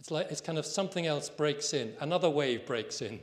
It's 0.00 0.10
like 0.10 0.30
it's 0.30 0.40
kind 0.40 0.58
of 0.58 0.66
something 0.66 1.06
else 1.06 1.30
breaks 1.30 1.72
in, 1.72 1.94
another 2.00 2.28
wave 2.28 2.66
breaks 2.66 3.00
in. 3.00 3.20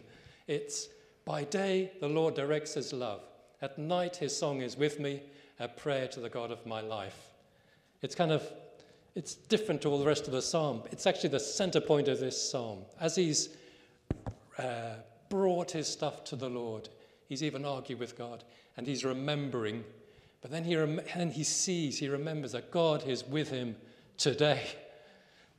It's 0.47 0.87
by 1.25 1.43
day, 1.43 1.91
the 1.99 2.07
Lord 2.07 2.35
directs 2.35 2.73
his 2.73 2.93
love. 2.93 3.21
At 3.61 3.77
night, 3.77 4.15
his 4.15 4.35
song 4.35 4.61
is 4.61 4.75
with 4.75 4.99
me, 4.99 5.21
a 5.59 5.67
prayer 5.67 6.07
to 6.07 6.19
the 6.19 6.29
God 6.29 6.49
of 6.49 6.65
my 6.65 6.81
life. 6.81 7.29
It's 8.01 8.15
kind 8.15 8.31
of, 8.31 8.49
it's 9.13 9.35
different 9.35 9.81
to 9.83 9.89
all 9.89 9.99
the 9.99 10.05
rest 10.05 10.25
of 10.25 10.33
the 10.33 10.41
psalm. 10.41 10.81
It's 10.91 11.05
actually 11.05 11.29
the 11.29 11.39
center 11.39 11.79
point 11.79 12.07
of 12.07 12.19
this 12.19 12.41
psalm. 12.41 12.79
As 12.99 13.15
he's 13.15 13.49
uh, 14.57 14.95
brought 15.29 15.69
his 15.69 15.87
stuff 15.87 16.23
to 16.25 16.35
the 16.35 16.49
Lord, 16.49 16.89
he's 17.31 17.43
even 17.43 17.63
argued 17.63 17.97
with 17.97 18.17
God, 18.17 18.43
and 18.75 18.85
he's 18.85 19.05
remembering. 19.05 19.85
But 20.41 20.51
then 20.51 20.65
he, 20.65 20.75
rem- 20.75 20.99
he 21.31 21.45
sees, 21.45 21.97
he 21.97 22.09
remembers 22.09 22.51
that 22.51 22.71
God 22.71 23.07
is 23.07 23.23
with 23.23 23.49
him 23.49 23.77
today. 24.17 24.63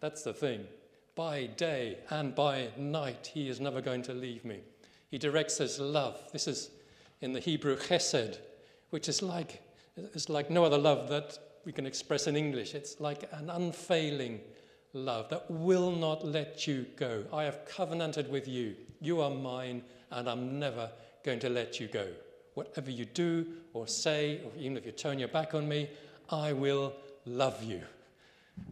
That's 0.01 0.23
the 0.23 0.35
thing. 0.35 0.67
By 1.15 1.47
day 1.47 1.97
and 2.11 2.35
by 2.35 2.69
night, 2.77 3.31
he 3.33 3.49
is 3.49 3.59
never 3.59 3.81
going 3.81 4.03
to 4.03 4.13
leave 4.13 4.45
me. 4.45 4.61
He 5.11 5.17
directs 5.17 5.57
his 5.57 5.81
love. 5.81 6.21
This 6.31 6.47
is 6.47 6.69
in 7.23 7.33
the 7.33 7.41
Hebrew 7.41 7.79
chesed, 7.79 8.37
which 8.91 9.09
is 9.09 9.23
like, 9.23 9.63
it's 9.97 10.29
like 10.29 10.51
no 10.51 10.65
other 10.65 10.77
love 10.77 11.09
that 11.09 11.39
we 11.65 11.73
can 11.73 11.87
express 11.87 12.27
in 12.27 12.37
English. 12.37 12.75
It's 12.75 13.01
like 13.01 13.27
an 13.33 13.49
unfailing 13.49 14.41
love 14.93 15.31
that 15.31 15.51
will 15.51 15.91
not 15.91 16.23
let 16.23 16.67
you 16.67 16.85
go. 16.97 17.25
I 17.33 17.45
have 17.45 17.65
covenanted 17.65 18.31
with 18.31 18.47
you. 18.47 18.75
You 19.01 19.23
are 19.23 19.31
mine, 19.31 19.83
and 20.11 20.29
I'm 20.29 20.59
never 20.59 20.91
going 21.25 21.41
to 21.41 21.49
let 21.49 21.81
you 21.81 21.89
go. 21.89 22.07
Whatever 22.55 22.91
you 22.91 23.05
do 23.05 23.47
or 23.73 23.87
say, 23.87 24.41
or 24.45 24.51
even 24.59 24.77
if 24.77 24.85
you 24.85 24.93
turn 24.93 25.19
your 25.19 25.29
back 25.29 25.55
on 25.55 25.69
me, 25.69 25.89
I 26.31 26.53
will 26.53 26.95
love 27.25 27.63
you. 27.63 27.83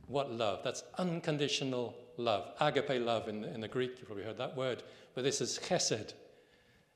What 0.09 0.31
love? 0.31 0.61
That's 0.63 0.85
unconditional 0.99 1.95
love. 2.17 2.53
Agape 2.61 3.01
love 3.01 3.29
in 3.29 3.41
the, 3.41 3.55
in 3.55 3.61
the 3.61 3.69
Greek, 3.69 3.99
you 3.99 4.05
probably 4.05 4.25
heard 4.25 4.39
that 4.39 4.57
word, 4.57 4.83
but 5.15 5.25
this 5.25 5.41
is 5.41 5.59
chesed. 5.59 6.13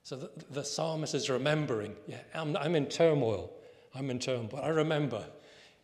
So 0.02 0.16
the, 0.16 0.30
the 0.50 0.64
psalmist 0.64 1.14
is 1.14 1.30
remembering, 1.30 1.96
yeah, 2.06 2.18
I'm, 2.34 2.56
I'm 2.56 2.74
in 2.76 2.86
turmoil. 2.86 3.50
I'm 3.94 4.10
in 4.10 4.18
turmoil, 4.18 4.60
I 4.62 4.68
remember 4.68 5.24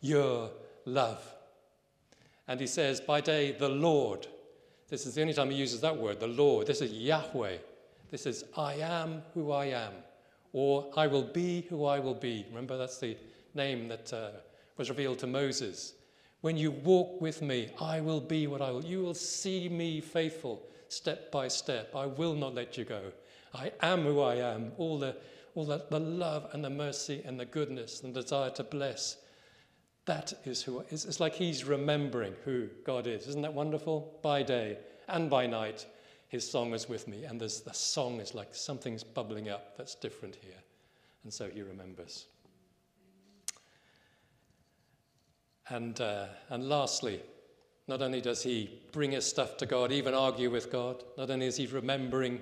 your 0.01 0.51
love. 0.85 1.23
And 2.47 2.59
he 2.59 2.67
says, 2.67 2.99
by 2.99 3.21
day, 3.21 3.53
the 3.53 3.69
Lord. 3.69 4.27
This 4.89 5.05
is 5.05 5.15
the 5.15 5.21
only 5.21 5.33
time 5.33 5.49
he 5.49 5.55
uses 5.55 5.79
that 5.81 5.95
word, 5.95 6.19
the 6.19 6.27
Lord. 6.27 6.67
This 6.67 6.81
is 6.81 6.91
Yahweh. 6.91 7.57
This 8.11 8.25
is 8.25 8.43
I 8.57 8.73
am 8.75 9.23
who 9.33 9.51
I 9.51 9.65
am, 9.67 9.93
or 10.51 10.91
I 10.97 11.07
will 11.07 11.23
be 11.23 11.61
who 11.69 11.85
I 11.85 11.97
will 11.99 12.13
be. 12.13 12.45
Remember, 12.49 12.77
that's 12.77 12.99
the 12.99 13.17
name 13.55 13.87
that 13.87 14.11
uh, 14.11 14.31
was 14.77 14.89
revealed 14.89 15.19
to 15.19 15.27
Moses. 15.27 15.93
When 16.41 16.57
you 16.57 16.71
walk 16.71 17.21
with 17.21 17.41
me, 17.41 17.69
I 17.79 18.01
will 18.01 18.19
be 18.19 18.47
what 18.47 18.61
I 18.61 18.71
will. 18.71 18.83
You 18.83 19.01
will 19.01 19.13
see 19.13 19.69
me 19.69 20.01
faithful 20.01 20.61
step 20.89 21.31
by 21.31 21.47
step. 21.47 21.95
I 21.95 22.05
will 22.05 22.35
not 22.35 22.53
let 22.53 22.77
you 22.77 22.83
go. 22.83 23.13
I 23.53 23.71
am 23.81 24.03
who 24.03 24.19
I 24.21 24.35
am, 24.35 24.73
all 24.77 24.99
the, 24.99 25.15
all 25.55 25.65
the, 25.65 25.85
the 25.89 25.99
love 25.99 26.49
and 26.51 26.63
the 26.63 26.69
mercy 26.69 27.21
and 27.25 27.39
the 27.39 27.45
goodness 27.45 28.01
and 28.03 28.13
the 28.13 28.21
desire 28.21 28.49
to 28.51 28.63
bless. 28.63 29.17
That 30.05 30.33
is 30.45 30.61
who 30.63 30.83
it's, 30.89 31.05
it's 31.05 31.19
like 31.19 31.33
he's 31.33 31.63
remembering 31.63 32.33
who 32.43 32.67
God 32.85 33.07
is. 33.07 33.27
Isn't 33.27 33.43
that 33.43 33.53
wonderful? 33.53 34.19
By 34.21 34.43
day 34.43 34.79
and 35.07 35.29
by 35.29 35.47
night, 35.47 35.85
his 36.31 36.49
song 36.49 36.73
is 36.73 36.87
with 36.87 37.09
me, 37.09 37.25
and 37.25 37.41
there's, 37.41 37.59
the 37.59 37.73
song 37.73 38.21
is 38.21 38.33
like 38.33 38.55
something's 38.55 39.03
bubbling 39.03 39.49
up 39.49 39.75
that's 39.75 39.95
different 39.95 40.33
here. 40.33 40.55
And 41.25 41.33
so 41.33 41.49
he 41.49 41.61
remembers. 41.61 42.27
And, 45.67 45.99
uh, 45.99 46.27
and 46.49 46.69
lastly, 46.69 47.19
not 47.89 48.01
only 48.01 48.21
does 48.21 48.41
he 48.41 48.79
bring 48.93 49.11
his 49.11 49.25
stuff 49.25 49.57
to 49.57 49.65
God, 49.65 49.91
even 49.91 50.13
argue 50.13 50.49
with 50.49 50.71
God, 50.71 51.03
not 51.17 51.29
only 51.29 51.47
is 51.47 51.57
he 51.57 51.67
remembering 51.67 52.39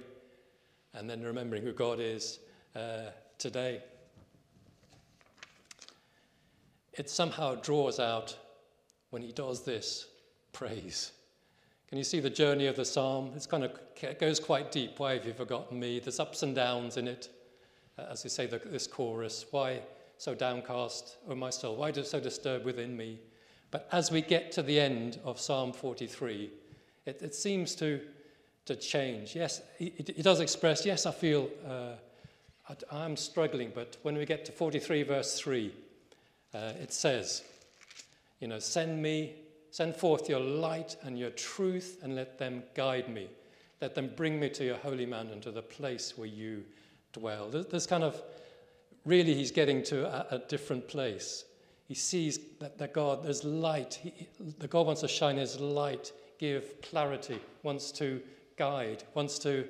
and 0.93 1.09
then 1.09 1.23
remembering 1.23 1.63
who 1.63 1.73
God 1.73 1.99
is 1.99 2.37
uh, 2.75 3.09
today. 3.39 3.81
It 6.93 7.09
somehow 7.09 7.55
draws 7.55 7.99
out, 7.99 8.37
when 9.09 9.23
he 9.23 9.31
does 9.31 9.63
this, 9.63 10.05
praise. 10.53 11.11
Can 11.89 11.97
you 11.97 12.03
see 12.03 12.19
the 12.19 12.29
journey 12.29 12.67
of 12.67 12.75
the 12.75 12.85
psalm? 12.85 13.31
It's 13.35 13.47
kind 13.47 13.63
of 13.63 13.71
it 14.01 14.19
goes 14.19 14.39
quite 14.39 14.71
deep. 14.71 14.99
Why 14.99 15.13
have 15.13 15.25
you 15.25 15.33
forgotten 15.33 15.79
me? 15.79 15.99
There's 15.99 16.19
ups 16.19 16.43
and 16.43 16.55
downs 16.55 16.97
in 16.97 17.07
it, 17.07 17.29
uh, 17.97 18.05
as 18.11 18.23
we 18.23 18.29
say 18.29 18.45
the, 18.45 18.59
this 18.59 18.85
chorus. 18.85 19.45
Why 19.49 19.81
so 20.17 20.35
downcast, 20.35 21.17
O 21.27 21.35
my 21.35 21.49
soul? 21.49 21.75
Why 21.77 21.91
so 21.91 22.19
disturbed 22.19 22.63
within 22.63 22.95
me? 22.95 23.19
But 23.71 23.87
as 23.91 24.11
we 24.11 24.21
get 24.21 24.51
to 24.53 24.61
the 24.61 24.79
end 24.79 25.19
of 25.25 25.39
Psalm 25.39 25.73
43, 25.73 26.51
it, 27.05 27.21
it 27.21 27.33
seems 27.33 27.75
to 27.75 27.99
to 28.69 28.75
change. 28.75 29.35
Yes, 29.35 29.63
he 29.79 29.89
does 30.21 30.41
express, 30.41 30.85
yes, 30.85 31.07
I 31.07 31.11
feel 31.11 31.49
uh, 31.67 31.93
I, 32.91 33.03
am 33.03 33.17
struggling, 33.17 33.71
but 33.73 33.97
when 34.03 34.15
we 34.15 34.27
get 34.27 34.45
to 34.45 34.51
43, 34.51 35.01
verse 35.01 35.39
3, 35.39 35.73
uh, 36.53 36.57
it 36.79 36.93
says, 36.93 37.43
you 38.39 38.47
know, 38.47 38.59
send 38.59 39.01
me, 39.01 39.33
send 39.71 39.95
forth 39.95 40.29
your 40.29 40.39
light 40.39 40.95
and 41.03 41.17
your 41.17 41.31
truth, 41.31 41.99
and 42.03 42.15
let 42.15 42.37
them 42.37 42.63
guide 42.75 43.09
me. 43.09 43.27
Let 43.81 43.95
them 43.95 44.11
bring 44.15 44.39
me 44.39 44.49
to 44.49 44.63
your 44.65 44.77
holy 44.77 45.05
mountain, 45.05 45.41
to 45.41 45.51
the 45.51 45.61
place 45.61 46.17
where 46.17 46.27
you 46.27 46.63
dwell. 47.13 47.49
There's 47.49 47.87
kind 47.87 48.03
of, 48.03 48.21
really, 49.05 49.33
he's 49.33 49.51
getting 49.51 49.83
to 49.83 50.05
a, 50.05 50.35
a 50.35 50.39
different 50.39 50.87
place. 50.87 51.45
He 51.87 51.95
sees 51.95 52.39
that, 52.59 52.77
that 52.77 52.93
God, 52.93 53.23
there's 53.23 53.43
light. 53.43 53.99
He, 54.03 54.27
the 54.59 54.67
God 54.67 54.85
wants 54.85 55.01
to 55.01 55.07
shine 55.07 55.37
his 55.37 55.59
light, 55.59 56.11
give 56.37 56.81
clarity, 56.81 57.39
wants 57.63 57.91
to 57.93 58.21
guide, 58.57 59.03
wants 59.13 59.39
to, 59.39 59.67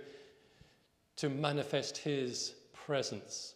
to 1.18 1.30
manifest 1.30 1.98
his 1.98 2.56
presence. 2.74 3.54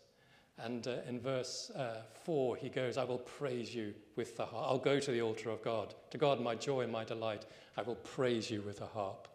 And 0.63 0.87
uh, 0.87 0.95
in 1.09 1.19
verse 1.19 1.71
uh, 1.71 2.03
4, 2.23 2.55
he 2.55 2.69
goes, 2.69 2.97
I 2.97 3.03
will 3.03 3.17
praise 3.17 3.75
you 3.75 3.93
with 4.15 4.37
the 4.37 4.45
harp. 4.45 4.65
I'll 4.65 4.77
go 4.77 4.97
to 4.97 5.11
the 5.11 5.21
altar 5.21 5.49
of 5.49 5.61
God. 5.61 5.93
To 6.11 6.17
God, 6.17 6.39
my 6.39 6.55
joy 6.55 6.81
and 6.81 6.91
my 6.91 7.03
delight, 7.03 7.45
I 7.75 7.81
will 7.81 7.95
praise 7.95 8.49
you 8.49 8.61
with 8.61 8.79
a 8.79 8.85
harp. 8.85 9.27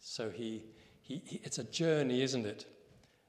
So 0.00 0.30
he, 0.30 0.64
he, 1.02 1.20
he, 1.26 1.42
it's 1.44 1.58
a 1.58 1.64
journey, 1.64 2.22
isn't 2.22 2.46
it? 2.46 2.64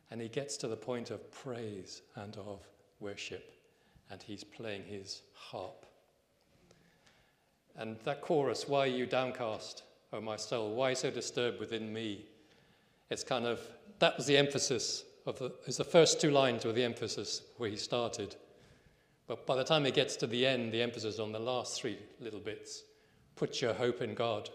And 0.09 0.21
he 0.21 0.29
gets 0.29 0.55
to 0.57 0.69
the 0.69 0.77
point 0.77 1.11
of 1.11 1.29
praise 1.29 2.01
and 2.15 2.37
of 2.37 2.61
worship. 3.01 3.51
And 4.09 4.21
he's 4.21 4.45
playing 4.45 4.83
his 4.83 5.21
harp. 5.33 5.85
And 7.75 7.97
that 8.05 8.21
chorus, 8.21 8.69
Why 8.69 8.79
are 8.79 8.87
you 8.87 9.05
downcast? 9.05 9.83
O 10.13 10.21
my 10.21 10.37
soul, 10.37 10.73
why 10.73 10.93
so 10.93 11.11
disturbed 11.11 11.59
within 11.59 11.91
me? 11.91 12.25
It's 13.09 13.25
kind 13.25 13.45
of, 13.45 13.59
that 13.99 14.15
was 14.15 14.25
the 14.25 14.37
emphasis 14.37 15.03
of 15.27 15.39
the, 15.39 15.51
it's 15.65 15.77
the 15.77 15.83
first 15.83 16.19
two 16.19 16.31
lines 16.31 16.65
were 16.65 16.73
the 16.73 16.83
emphasis 16.83 17.41
where 17.57 17.69
he 17.69 17.77
started. 17.77 18.35
But 19.27 19.45
by 19.45 19.55
the 19.55 19.63
time 19.63 19.85
he 19.85 19.91
gets 19.91 20.15
to 20.17 20.27
the 20.27 20.45
end, 20.45 20.71
the 20.71 20.81
emphasis 20.81 21.19
on 21.19 21.31
the 21.31 21.39
last 21.39 21.79
three 21.79 21.99
little 22.19 22.39
bits. 22.39 22.83
Put 23.35 23.61
your 23.61 23.73
hope 23.73 24.01
in 24.01 24.15
God, 24.15 24.49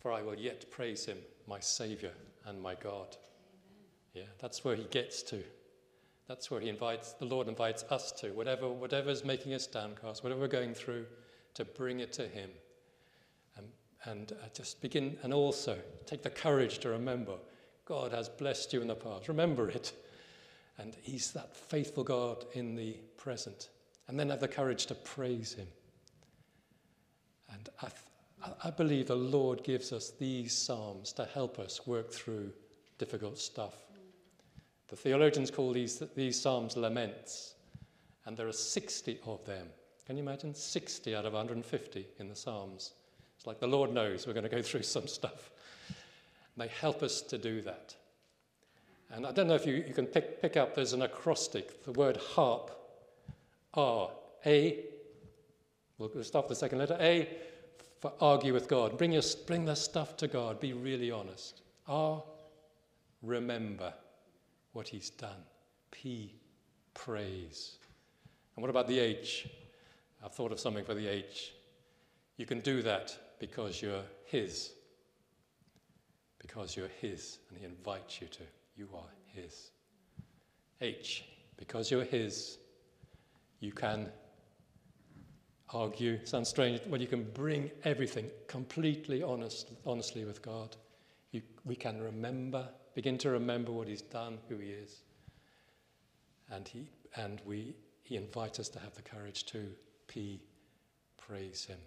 for 0.00 0.12
I 0.12 0.22
will 0.22 0.34
yet 0.34 0.70
praise 0.70 1.04
him, 1.04 1.18
my 1.46 1.60
Saviour 1.60 2.12
and 2.46 2.60
my 2.60 2.74
God. 2.74 3.16
Yeah, 4.14 4.24
that's 4.38 4.64
where 4.64 4.74
he 4.74 4.84
gets 4.84 5.22
to. 5.24 5.42
That's 6.26 6.50
where 6.50 6.60
he 6.60 6.68
invites, 6.68 7.12
the 7.12 7.26
Lord 7.26 7.46
invites 7.46 7.84
us 7.84 8.10
to, 8.20 8.30
whatever, 8.30 8.68
whatever's 8.68 9.24
making 9.24 9.54
us 9.54 9.66
downcast, 9.66 10.24
whatever 10.24 10.40
we're 10.40 10.48
going 10.48 10.74
through, 10.74 11.06
to 11.54 11.64
bring 11.64 12.00
it 12.00 12.12
to 12.14 12.26
him 12.26 12.50
and 14.06 14.32
uh, 14.32 14.48
just 14.54 14.80
begin, 14.80 15.16
and 15.22 15.34
also 15.34 15.76
take 16.06 16.22
the 16.22 16.30
courage 16.30 16.78
to 16.78 16.88
remember 16.88 17.34
God 17.86 18.12
has 18.12 18.28
blessed 18.28 18.72
you 18.72 18.82
in 18.82 18.88
the 18.88 18.94
past. 18.94 19.28
Remember 19.28 19.70
it. 19.70 19.92
And 20.78 20.94
He's 21.02 21.32
that 21.32 21.56
faithful 21.56 22.04
God 22.04 22.44
in 22.52 22.74
the 22.74 22.98
present. 23.16 23.70
And 24.08 24.20
then 24.20 24.28
have 24.28 24.40
the 24.40 24.48
courage 24.48 24.86
to 24.86 24.94
praise 24.94 25.54
Him. 25.54 25.68
And 27.52 27.68
I, 27.82 27.88
I 28.64 28.70
believe 28.70 29.06
the 29.06 29.16
Lord 29.16 29.64
gives 29.64 29.92
us 29.92 30.10
these 30.10 30.52
Psalms 30.52 31.12
to 31.14 31.24
help 31.24 31.58
us 31.58 31.86
work 31.86 32.12
through 32.12 32.52
difficult 32.98 33.38
stuff. 33.38 33.74
The 34.88 34.96
theologians 34.96 35.50
call 35.50 35.72
these, 35.72 36.02
these 36.14 36.40
Psalms 36.40 36.76
laments, 36.76 37.54
and 38.24 38.36
there 38.36 38.46
are 38.46 38.52
60 38.52 39.20
of 39.26 39.44
them. 39.44 39.68
Can 40.06 40.16
you 40.16 40.22
imagine? 40.22 40.54
60 40.54 41.16
out 41.16 41.24
of 41.24 41.32
150 41.32 42.06
in 42.18 42.28
the 42.28 42.36
Psalms. 42.36 42.92
It's 43.36 43.46
like 43.46 43.58
the 43.58 43.66
Lord 43.66 43.92
knows 43.92 44.26
we're 44.26 44.32
going 44.32 44.44
to 44.44 44.48
go 44.48 44.62
through 44.62 44.82
some 44.82 45.08
stuff. 45.08 45.50
They 46.56 46.68
help 46.68 47.02
us 47.02 47.20
to 47.22 47.38
do 47.38 47.60
that. 47.62 47.94
And 49.10 49.26
I 49.26 49.32
don't 49.32 49.46
know 49.46 49.54
if 49.54 49.66
you, 49.66 49.74
you 49.74 49.94
can 49.94 50.06
pick, 50.06 50.40
pick 50.40 50.56
up, 50.56 50.74
there's 50.74 50.92
an 50.92 51.02
acrostic, 51.02 51.84
the 51.84 51.92
word 51.92 52.16
harp, 52.16 52.70
R, 53.74 54.10
A, 54.44 54.84
we'll 55.98 56.10
start 56.24 56.46
with 56.46 56.58
the 56.58 56.60
second 56.60 56.78
letter, 56.78 56.96
A 57.00 57.28
for 58.00 58.12
argue 58.20 58.52
with 58.52 58.68
God. 58.68 58.98
Bring, 58.98 59.12
your, 59.12 59.22
bring 59.46 59.64
the 59.64 59.74
stuff 59.74 60.16
to 60.18 60.28
God, 60.28 60.60
be 60.60 60.72
really 60.72 61.10
honest. 61.10 61.62
R, 61.88 62.22
remember 63.22 63.92
what 64.72 64.88
He's 64.88 65.10
done. 65.10 65.42
P, 65.90 66.34
praise. 66.94 67.78
And 68.54 68.62
what 68.62 68.70
about 68.70 68.88
the 68.88 68.98
H? 68.98 69.48
I've 70.24 70.32
thought 70.32 70.52
of 70.52 70.60
something 70.60 70.84
for 70.84 70.94
the 70.94 71.06
H. 71.06 71.52
You 72.36 72.46
can 72.46 72.60
do 72.60 72.82
that 72.82 73.16
because 73.38 73.80
you're 73.80 74.02
His. 74.26 74.72
Because 76.46 76.76
you're 76.76 76.90
His, 77.00 77.38
and 77.48 77.58
He 77.58 77.64
invites 77.64 78.20
you 78.20 78.28
to. 78.28 78.42
You 78.76 78.88
are 78.94 79.10
His. 79.26 79.72
H, 80.80 81.24
because 81.56 81.90
you're 81.90 82.04
His, 82.04 82.58
you 83.58 83.72
can 83.72 84.08
argue. 85.72 86.24
Sounds 86.24 86.48
strange. 86.48 86.80
Well, 86.86 87.00
you 87.00 87.08
can 87.08 87.24
bring 87.34 87.70
everything 87.82 88.30
completely 88.46 89.24
honest, 89.24 89.72
honestly 89.84 90.24
with 90.24 90.40
God. 90.40 90.76
You, 91.32 91.42
we 91.64 91.74
can 91.74 92.00
remember, 92.00 92.68
begin 92.94 93.18
to 93.18 93.30
remember 93.30 93.72
what 93.72 93.88
He's 93.88 94.02
done, 94.02 94.38
who 94.48 94.58
He 94.58 94.68
is. 94.68 95.02
And, 96.50 96.68
he, 96.68 96.88
and 97.16 97.40
we, 97.44 97.74
He 98.02 98.16
invites 98.16 98.60
us 98.60 98.68
to 98.68 98.78
have 98.78 98.94
the 98.94 99.02
courage 99.02 99.46
to 99.46 99.66
P, 100.06 100.40
praise 101.16 101.64
Him. 101.64 101.78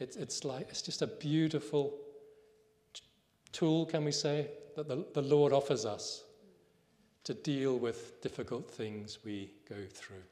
It's, 0.00 0.16
it's 0.16 0.44
like, 0.44 0.68
it's 0.68 0.82
just 0.82 1.02
a 1.02 1.06
beautiful 1.06 1.94
tool, 3.52 3.86
can 3.86 4.04
we 4.04 4.12
say, 4.12 4.48
that 4.76 4.88
the, 4.88 5.04
the 5.14 5.22
Lord 5.22 5.52
offers 5.52 5.84
us 5.84 6.24
to 7.24 7.34
deal 7.34 7.78
with 7.78 8.20
difficult 8.22 8.70
things 8.70 9.18
we 9.24 9.52
go 9.68 9.76
through. 9.92 10.22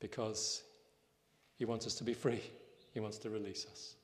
Because 0.00 0.62
He 1.56 1.64
wants 1.64 1.86
us 1.86 1.94
to 1.96 2.04
be 2.04 2.14
free, 2.14 2.42
He 2.92 3.00
wants 3.00 3.18
to 3.18 3.30
release 3.30 3.66
us. 3.70 3.96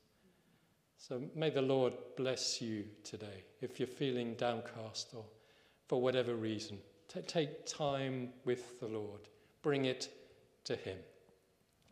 So 0.96 1.22
may 1.34 1.50
the 1.50 1.62
Lord 1.62 1.94
bless 2.16 2.60
you 2.60 2.84
today. 3.04 3.44
If 3.60 3.78
you're 3.78 3.86
feeling 3.86 4.34
downcast 4.34 5.10
or 5.14 5.24
for 5.86 6.00
whatever 6.00 6.34
reason, 6.34 6.78
t- 7.08 7.20
take 7.22 7.66
time 7.66 8.30
with 8.44 8.80
the 8.80 8.88
Lord, 8.88 9.20
bring 9.62 9.84
it 9.84 10.08
to 10.64 10.76
Him. 10.76 10.98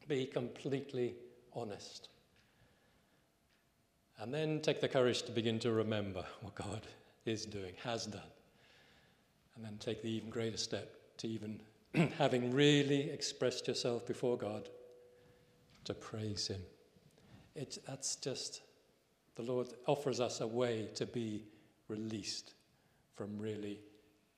Be 0.09 0.27
completely 0.27 1.15
honest. 1.55 2.09
And 4.19 4.33
then 4.33 4.61
take 4.61 4.81
the 4.81 4.89
courage 4.89 5.23
to 5.23 5.33
begin 5.33 5.59
to 5.61 5.73
remember 5.73 6.25
what 6.41 6.55
God 6.55 6.87
is 7.27 7.45
doing, 7.45 7.75
has 7.85 8.07
done. 8.07 8.23
And 9.55 9.65
then 9.65 9.77
take 9.79 10.03
the 10.03 10.11
even 10.11 10.31
greater 10.31 10.57
step 10.57 10.91
to 11.19 11.29
even 11.29 11.61
having 12.19 12.53
really 12.53 13.11
expressed 13.11 13.69
yourself 13.69 14.07
before 14.07 14.37
God 14.37 14.69
to 15.85 15.95
praise 15.95 16.49
Him. 16.49 16.61
It, 17.55 17.79
that's 17.87 18.17
just, 18.17 18.63
the 19.35 19.43
Lord 19.43 19.69
offers 19.87 20.21
us 20.21 20.41
a 20.41 20.47
way 20.47 20.89
to 20.95 21.07
be 21.07 21.45
released 21.89 22.55
from 23.15 23.39
really, 23.39 23.81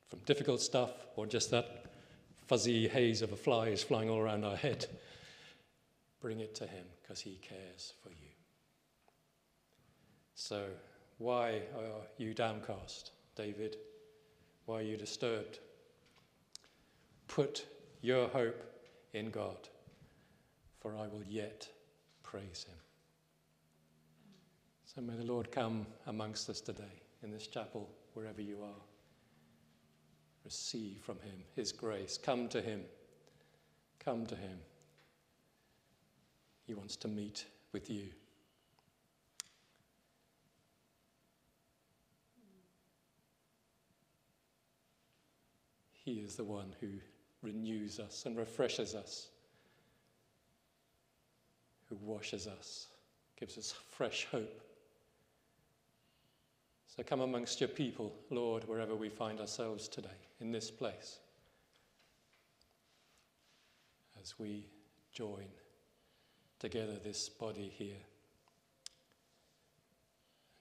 from 0.09 0.21
difficult 0.21 0.61
stuff 0.61 0.91
or 1.17 1.27
just 1.27 1.51
that 1.51 1.87
fuzzy 2.47 2.89
haze 2.89 3.23
of 3.23 3.33
a 3.33 3.37
fly 3.37 3.69
is 3.69 3.83
flying 3.83 4.09
all 4.09 4.19
around 4.19 4.45
our 4.45 4.57
head. 4.57 4.87
Bring 6.21 6.41
it 6.41 6.55
to 6.57 6.67
Him 6.67 6.85
because 7.03 7.21
He 7.21 7.39
cares 7.43 7.95
for 8.03 8.11
you. 8.11 8.28
So, 10.41 10.67
why 11.19 11.63
are 11.77 12.07
you 12.17 12.33
downcast, 12.33 13.11
David? 13.35 13.77
Why 14.67 14.79
are 14.79 14.83
you 14.83 14.97
disturbed? 14.97 15.59
Put 17.27 17.67
your 18.03 18.29
hope 18.29 18.63
in 19.15 19.31
God, 19.31 19.69
for 20.79 20.97
I 20.97 21.09
will 21.09 21.25
yet 21.29 21.69
praise 22.23 22.65
Him. 22.69 22.77
So, 24.87 25.01
may 25.01 25.17
the 25.17 25.25
Lord 25.25 25.51
come 25.51 25.85
amongst 26.07 26.49
us 26.49 26.61
today 26.61 27.03
in 27.25 27.33
this 27.33 27.49
chapel, 27.49 27.91
wherever 28.15 28.41
you 28.41 28.63
are. 28.63 28.83
Receive 30.45 31.01
from 31.03 31.17
Him 31.17 31.43
His 31.57 31.73
grace. 31.73 32.17
Come 32.17 32.49
to 32.51 32.63
Him. 32.63 32.83
Come 33.99 34.25
to 34.27 34.37
Him. 34.37 34.61
He 36.65 36.75
wants 36.75 36.95
to 36.95 37.09
meet 37.09 37.45
with 37.73 37.91
you. 37.91 38.11
He 46.09 46.21
is 46.21 46.37
the 46.37 46.45
one 46.45 46.75
who 46.81 46.89
renews 47.43 48.01
us 48.01 48.25
and 48.25 48.35
refreshes 48.35 48.95
us, 48.95 49.29
who 51.91 51.97
washes 51.97 52.47
us, 52.47 52.87
gives 53.39 53.59
us 53.59 53.75
fresh 53.91 54.27
hope. 54.33 54.59
So 56.87 57.03
come 57.03 57.21
amongst 57.21 57.61
your 57.61 57.69
people, 57.69 58.15
Lord, 58.31 58.67
wherever 58.67 58.95
we 58.95 59.11
find 59.11 59.39
ourselves 59.39 59.87
today, 59.87 60.09
in 60.41 60.51
this 60.51 60.71
place, 60.71 61.19
as 64.19 64.39
we 64.39 64.65
join 65.13 65.45
together 66.59 66.97
this 67.05 67.29
body 67.29 67.71
here. 67.77 68.01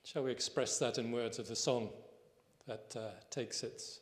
Shall 0.03 0.23
we 0.23 0.31
express 0.31 0.77
that 0.79 0.97
in 0.97 1.13
words 1.13 1.39
of 1.39 1.47
the 1.47 1.55
song 1.55 1.87
that 2.67 2.93
uh, 2.97 3.11
takes 3.29 3.63
its 3.63 4.01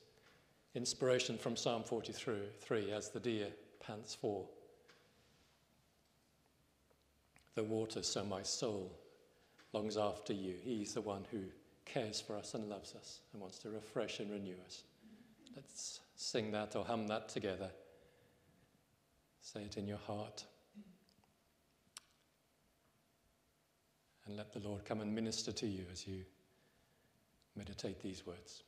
inspiration 0.75 1.37
from 1.37 1.55
Psalm 1.55 1.83
43 1.83 2.91
as 2.91 3.09
the 3.09 3.19
deer 3.19 3.47
pants 3.79 4.13
for 4.13 4.45
the 7.55 7.63
water, 7.63 8.03
so 8.03 8.23
my 8.25 8.43
soul 8.43 8.91
longs 9.71 9.95
after 9.97 10.33
you. 10.33 10.55
He's 10.61 10.93
the 10.93 11.01
one 11.01 11.25
who 11.31 11.39
cares 11.85 12.19
for 12.19 12.35
us 12.35 12.53
and 12.53 12.69
loves 12.69 12.93
us 12.95 13.21
and 13.31 13.41
wants 13.41 13.57
to 13.59 13.69
refresh 13.69 14.19
and 14.19 14.29
renew 14.29 14.55
us. 14.65 14.83
Let's 15.55 16.01
sing 16.15 16.51
that 16.51 16.75
or 16.75 16.83
hum 16.83 17.07
that 17.07 17.29
together. 17.29 17.69
Say 19.41 19.61
it 19.63 19.77
in 19.77 19.87
your 19.87 19.99
heart. 19.99 20.43
And 24.25 24.35
let 24.35 24.51
the 24.51 24.59
Lord 24.59 24.83
come 24.83 25.01
and 25.01 25.13
minister 25.13 25.51
to 25.51 25.67
you 25.67 25.85
as 25.91 26.05
you 26.07 26.25
meditate 27.55 28.01
these 28.01 28.25
words. 28.25 28.63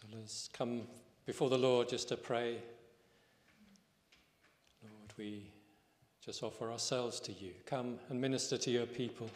So 0.00 0.06
let's 0.16 0.48
come 0.52 0.82
before 1.26 1.50
the 1.50 1.58
Lord 1.58 1.88
just 1.88 2.06
to 2.10 2.16
pray. 2.16 2.58
Lord, 4.80 5.12
we 5.16 5.50
just 6.24 6.44
offer 6.44 6.70
ourselves 6.70 7.18
to 7.18 7.32
you. 7.32 7.50
Come 7.66 7.98
and 8.08 8.20
minister 8.20 8.56
to 8.58 8.70
your 8.70 8.86
people. 8.86 9.28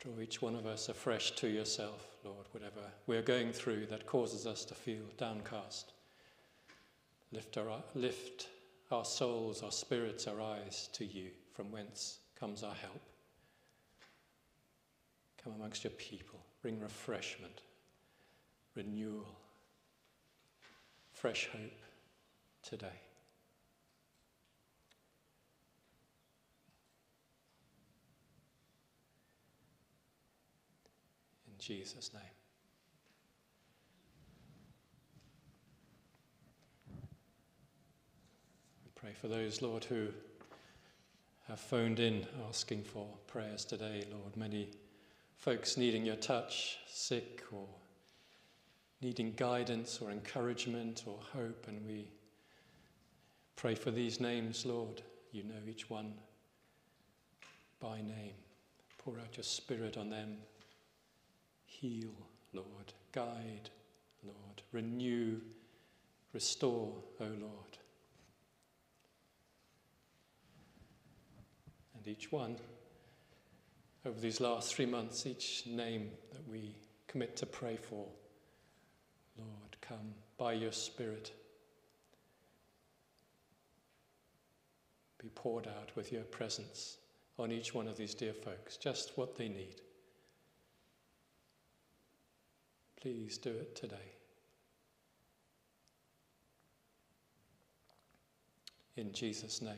Draw 0.00 0.20
each 0.20 0.42
one 0.42 0.56
of 0.56 0.66
us 0.66 0.88
afresh 0.88 1.30
to 1.36 1.46
yourself, 1.46 2.08
Lord, 2.24 2.46
whatever 2.50 2.80
we're 3.06 3.22
going 3.22 3.52
through 3.52 3.86
that 3.86 4.04
causes 4.04 4.48
us 4.48 4.64
to 4.64 4.74
feel 4.74 5.04
downcast. 5.16 5.92
Lift 7.30 7.56
our, 7.56 7.84
lift 7.94 8.48
our 8.90 9.04
souls, 9.04 9.62
our 9.62 9.70
spirits, 9.70 10.26
our 10.26 10.40
eyes 10.40 10.88
to 10.94 11.04
you, 11.04 11.28
from 11.54 11.70
whence 11.70 12.18
comes 12.34 12.64
our 12.64 12.74
help. 12.74 13.02
Come 15.44 15.52
amongst 15.52 15.84
your 15.84 15.92
people, 15.92 16.40
bring 16.62 16.80
refreshment, 16.80 17.60
renewal, 18.74 19.26
fresh 21.12 21.48
hope 21.52 21.80
today. 22.62 22.86
In 31.46 31.54
Jesus' 31.58 32.10
name. 32.12 32.22
We 38.84 38.90
pray 38.94 39.12
for 39.12 39.28
those, 39.28 39.60
Lord, 39.62 39.84
who 39.84 40.08
have 41.48 41.60
phoned 41.60 41.98
in 41.98 42.26
asking 42.48 42.84
for 42.84 43.06
prayers 43.26 43.64
today, 43.64 44.06
Lord. 44.12 44.36
Many 44.36 44.70
folks 45.36 45.76
needing 45.76 46.04
your 46.04 46.16
touch, 46.16 46.78
sick 46.86 47.42
or 47.50 47.66
needing 49.00 49.32
guidance 49.36 49.98
or 50.00 50.10
encouragement 50.10 51.04
or 51.06 51.18
hope, 51.32 51.66
and 51.68 51.84
we 51.86 52.08
pray 53.56 53.74
for 53.74 53.90
these 53.90 54.20
names, 54.20 54.66
Lord. 54.66 55.02
You 55.32 55.44
know 55.44 55.68
each 55.68 55.88
one 55.88 56.14
by 57.80 57.96
name. 58.00 58.34
Pour 58.98 59.18
out 59.18 59.36
your 59.36 59.44
spirit 59.44 59.96
on 59.96 60.10
them. 60.10 60.36
Heal, 61.64 62.10
Lord. 62.52 62.92
Guide, 63.12 63.70
Lord. 64.22 64.62
Renew, 64.72 65.40
restore, 66.32 66.92
O 67.20 67.24
Lord. 67.24 67.78
And 71.94 72.06
each 72.08 72.30
one, 72.32 72.56
over 74.06 74.18
these 74.18 74.40
last 74.40 74.74
three 74.74 74.86
months, 74.86 75.26
each 75.26 75.64
name 75.66 76.10
that 76.32 76.46
we 76.48 76.74
commit 77.06 77.36
to 77.36 77.46
pray 77.46 77.76
for, 77.76 78.06
come 79.80 80.14
by 80.38 80.52
your 80.52 80.72
Spirit. 80.72 81.32
Be 85.18 85.28
poured 85.34 85.66
out 85.66 85.90
with 85.96 86.12
your 86.12 86.22
presence 86.22 86.96
on 87.38 87.52
each 87.52 87.74
one 87.74 87.88
of 87.88 87.96
these 87.96 88.14
dear 88.14 88.32
folks, 88.32 88.76
just 88.76 89.16
what 89.16 89.36
they 89.36 89.48
need. 89.48 89.80
Please 93.00 93.38
do 93.38 93.50
it 93.50 93.74
today. 93.74 93.96
In 98.96 99.12
Jesus' 99.12 99.62
name. 99.62 99.72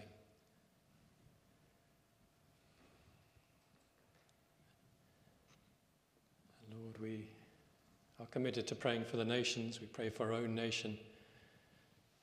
Lord, 6.74 6.98
we 7.00 7.28
are 8.22 8.26
committed 8.26 8.68
to 8.68 8.74
praying 8.76 9.04
for 9.04 9.16
the 9.16 9.24
nations. 9.24 9.80
We 9.80 9.88
pray 9.88 10.08
for 10.08 10.26
our 10.26 10.34
own 10.34 10.54
nation, 10.54 10.96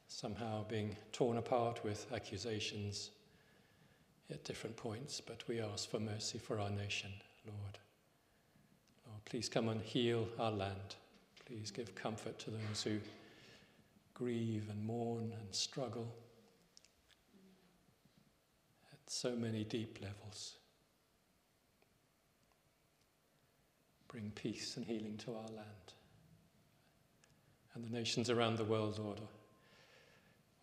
somehow 0.08 0.64
being 0.70 0.95
torn 1.12 1.38
apart 1.38 1.84
with 1.84 2.06
accusations 2.14 3.12
at 4.32 4.45
different 4.45 4.78
points, 4.78 5.20
but 5.20 5.45
we 5.47 5.60
ask 5.60 5.89
for 5.89 6.00
mercy 6.00 6.38
for 6.38 6.60
our 6.60 6.70
nation, 6.70 7.12
Lord. 7.45 7.80
Lord, 9.08 9.26
please 9.26 9.50
come 9.50 9.68
and 9.68 9.82
heal 9.82 10.28
our 10.39 10.52
land. 10.52 10.95
Please 11.45 11.70
give 11.70 11.93
comfort 11.95 12.39
to 12.39 12.52
those 12.52 12.82
who 12.84 13.00
grieve 14.14 14.68
and 14.70 14.86
mourn 14.86 15.34
and 15.38 15.54
struggle 15.54 16.08
at 18.93 19.00
so 19.08 19.36
many 19.36 19.66
deep 19.66 20.00
levels. 20.02 20.56
Bring 24.10 24.32
peace 24.36 24.76
and 24.76 24.86
healing 24.86 25.18
to 25.26 25.36
our 25.36 25.47
land 25.55 25.93
and 27.76 27.84
the 27.84 27.97
nations 27.97 28.30
around 28.30 28.57
the 28.57 28.64
world, 28.64 28.99
Lord. 28.99 29.22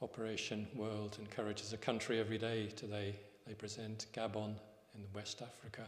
Operation 0.02 0.66
World 0.74 1.16
encourages 1.18 1.72
a 1.72 1.76
country 1.78 2.20
every 2.20 2.36
day. 2.36 2.66
Today 2.76 3.16
they 3.46 3.54
present 3.54 4.06
Gabon 4.12 4.54
in 4.94 5.04
West 5.14 5.40
Africa, 5.40 5.86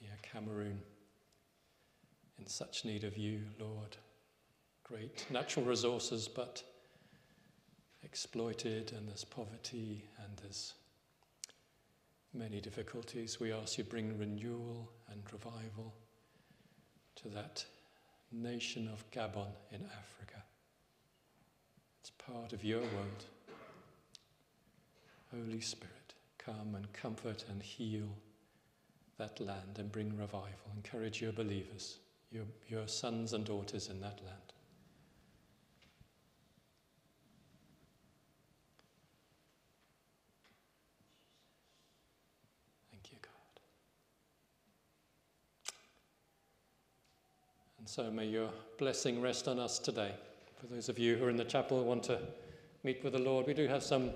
near 0.00 0.10
Cameroon, 0.22 0.80
in 2.38 2.46
such 2.46 2.84
need 2.84 3.04
of 3.04 3.16
you, 3.16 3.40
Lord. 3.60 3.96
Great 4.82 5.26
natural 5.30 5.66
resources, 5.66 6.26
but 6.26 6.62
exploited, 8.02 8.92
and 8.96 9.06
there's 9.08 9.24
poverty 9.24 10.04
and 10.24 10.36
there's 10.42 10.74
many 12.32 12.60
difficulties. 12.60 13.38
We 13.38 13.52
ask 13.52 13.78
you 13.78 13.84
bring 13.84 14.18
renewal 14.18 14.90
and 15.12 15.22
revival 15.32 15.94
to 17.16 17.28
that 17.28 17.64
nation 18.32 18.88
of 18.92 19.08
Gabon 19.10 19.50
in 19.72 19.80
Africa. 19.84 20.42
It's 22.00 22.10
part 22.10 22.52
of 22.52 22.64
your 22.64 22.80
world. 22.80 23.24
Holy 25.30 25.60
Spirit, 25.60 26.14
come 26.38 26.74
and 26.74 26.90
comfort 26.92 27.44
and 27.50 27.62
heal 27.62 28.08
that 29.18 29.38
land 29.40 29.78
and 29.78 29.90
bring 29.92 30.16
revival. 30.16 30.48
Encourage 30.74 31.20
your 31.20 31.32
believers, 31.32 31.98
your, 32.30 32.44
your 32.68 32.86
sons 32.86 33.32
and 33.32 33.44
daughters 33.44 33.88
in 33.88 34.00
that 34.00 34.20
land. 34.24 34.52
Thank 42.90 43.12
you, 43.12 43.18
God. 43.20 43.60
And 47.77 47.77
so 47.88 48.10
may 48.10 48.26
your 48.26 48.50
blessing 48.76 49.18
rest 49.18 49.48
on 49.48 49.58
us 49.58 49.78
today. 49.78 50.14
For 50.60 50.66
those 50.66 50.90
of 50.90 50.98
you 50.98 51.16
who 51.16 51.24
are 51.24 51.30
in 51.30 51.38
the 51.38 51.44
chapel 51.44 51.82
want 51.82 52.02
to 52.02 52.20
meet 52.84 53.02
with 53.02 53.14
the 53.14 53.18
Lord, 53.18 53.46
we 53.46 53.54
do 53.54 53.66
have 53.66 53.82
some 53.82 54.10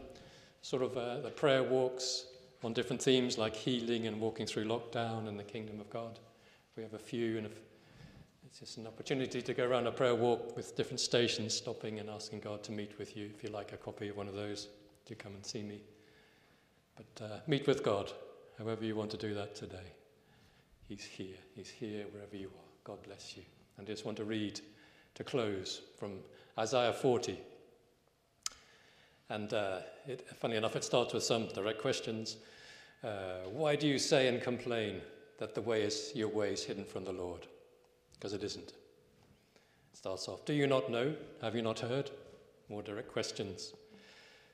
sort 0.61 0.83
of 0.83 0.95
uh, 0.95 1.21
the 1.23 1.31
prayer 1.31 1.63
walks 1.63 2.27
on 2.63 2.75
different 2.75 3.01
themes 3.01 3.39
like 3.39 3.57
healing 3.57 4.07
and 4.07 4.21
walking 4.21 4.45
through 4.45 4.67
lockdown 4.67 5.27
and 5.27 5.39
the 5.39 5.45
kingdom 5.45 5.81
of 5.81 5.89
God. 5.89 6.19
We 6.77 6.83
have 6.83 6.93
a 6.93 6.99
few, 6.99 7.39
and 7.39 7.49
it's 8.45 8.61
just 8.61 8.77
an 8.77 8.87
opportunity 8.87 9.41
to 9.41 9.55
go 9.55 9.67
around 9.67 9.87
a 9.87 9.91
prayer 9.91 10.15
walk 10.15 10.55
with 10.55 10.77
different 10.77 11.01
stations, 11.01 11.55
stopping 11.55 11.99
and 11.99 12.11
asking 12.11 12.41
God 12.41 12.63
to 12.65 12.73
meet 12.73 12.99
with 12.99 13.17
you. 13.17 13.31
If 13.35 13.43
you 13.43 13.49
like 13.49 13.73
a 13.73 13.79
copy 13.79 14.09
of 14.09 14.19
one 14.19 14.29
of 14.29 14.35
those, 14.35 14.69
do 15.07 15.15
come 15.15 15.33
and 15.33 15.47
see 15.47 15.63
me. 15.63 15.81
But 16.95 17.25
uh, 17.25 17.39
meet 17.47 17.67
with 17.67 17.83
God, 17.83 18.13
however 18.59 18.85
you 18.85 18.97
want 18.97 19.11
to 19.13 19.17
do 19.17 19.33
that 19.33 19.55
today. 19.55 19.95
He's 20.87 21.05
here. 21.05 21.39
He's 21.55 21.71
here 21.71 22.05
wherever 22.13 22.37
you 22.37 22.49
are. 22.49 22.71
God 22.85 23.03
bless 23.03 23.35
you. 23.35 23.45
And 23.83 23.89
I 23.89 23.95
just 23.95 24.05
want 24.05 24.19
to 24.19 24.25
read 24.25 24.61
to 25.17 25.25
close 25.25 25.83
from 25.99 26.21
Isaiah 26.57 26.93
40. 26.93 27.37
And 29.29 29.53
uh, 29.53 29.79
it, 30.07 30.25
funny 30.39 30.55
enough, 30.55 30.77
it 30.77 30.85
starts 30.85 31.13
with 31.13 31.25
some 31.25 31.49
direct 31.49 31.81
questions. 31.81 32.37
Uh, 33.03 33.39
why 33.51 33.75
do 33.75 33.89
you 33.89 33.99
say 33.99 34.29
and 34.29 34.41
complain 34.41 35.01
that 35.41 35.57
the 35.57 35.61
way 35.61 35.83
is 35.83 36.13
your 36.15 36.29
way 36.29 36.53
is 36.53 36.63
hidden 36.63 36.85
from 36.85 37.05
the 37.05 37.11
Lord? 37.11 37.49
Because 38.15 38.35
it 38.35 38.45
isn't. 38.45 38.69
It 38.69 38.75
starts 39.95 40.29
off, 40.29 40.45
do 40.45 40.53
you 40.53 40.69
not 40.69 40.89
know? 40.89 41.13
Have 41.41 41.57
you 41.57 41.63
not 41.63 41.81
heard? 41.81 42.13
More 42.69 42.83
direct 42.83 43.11
questions. 43.11 43.73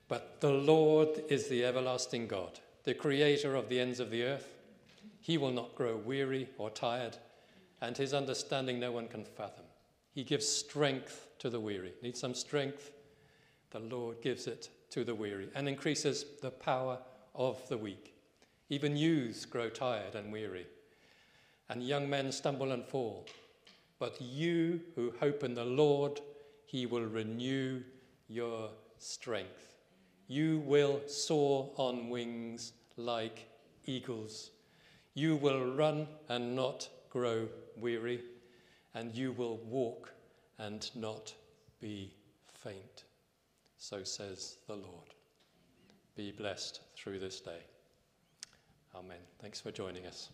But 0.09 0.41
the 0.41 0.53
Lord 0.53 1.23
is 1.29 1.49
the 1.49 1.67
everlasting 1.67 2.29
God, 2.29 2.61
the 2.85 2.95
creator 2.95 3.57
of 3.57 3.69
the 3.69 3.79
ends 3.79 4.01
of 4.01 4.09
the 4.09 4.23
earth. 4.23 4.55
He 5.21 5.37
will 5.37 5.53
not 5.53 5.75
grow 5.75 5.99
weary 5.99 6.49
or 6.57 6.71
tired, 6.71 7.19
and 7.81 7.97
his 7.97 8.15
understanding 8.15 8.81
no 8.81 8.93
one 8.93 9.09
can 9.09 9.25
fathom. 9.25 9.65
He 10.13 10.25
gives 10.25 10.49
strength 10.49 11.29
to 11.39 11.51
the 11.51 11.61
weary. 11.61 11.93
Need 12.03 12.17
some 12.17 12.35
strength? 12.35 12.91
The 13.71 13.81
Lord 13.81 14.21
gives 14.23 14.47
it 14.47 14.71
to 14.91 15.05
the 15.05 15.15
weary 15.15 15.49
and 15.55 15.69
increases 15.69 16.25
the 16.43 16.51
power 16.51 16.99
of 17.35 17.67
the 17.69 17.79
weak. 17.79 18.15
Even 18.71 18.97
youths 18.97 19.45
grow 19.45 19.69
tired 19.69 20.15
and 20.15 20.33
weary, 20.33 20.67
and 21.69 21.83
young 21.83 22.09
men 22.09 22.33
stumble 22.33 22.73
and 22.73 22.85
fall. 22.85 23.27
But 23.99 24.21
you 24.21 24.81
who 24.95 25.13
hope 25.21 25.43
in 25.43 25.55
the 25.55 25.65
Lord, 25.65 26.21
he 26.67 26.87
will 26.87 27.07
renew 27.07 27.83
your 28.29 28.71
strength. 28.99 29.77
You 30.27 30.59
will 30.61 31.01
soar 31.07 31.71
on 31.77 32.11
wings 32.11 32.73
like 32.97 33.49
eagles. 33.87 34.51
You 35.15 35.37
will 35.37 35.75
run 35.75 36.07
and 36.29 36.55
not 36.55 36.89
grow 37.11 37.49
weary, 37.77 38.23
and 38.95 39.15
you 39.15 39.33
will 39.33 39.59
walk 39.59 40.13
and 40.59 40.91
not 40.95 41.33
be 41.81 42.13
faint. 42.53 43.05
So 43.77 44.03
says 44.03 44.57
the 44.67 44.75
Lord. 44.75 45.15
Be 46.17 46.33
blessed 46.33 46.81
through 46.97 47.21
this 47.21 47.41
day. 47.41 47.61
Amen. 48.95 49.19
Thanks 49.41 49.61
for 49.61 49.71
joining 49.71 50.07
us. 50.07 50.31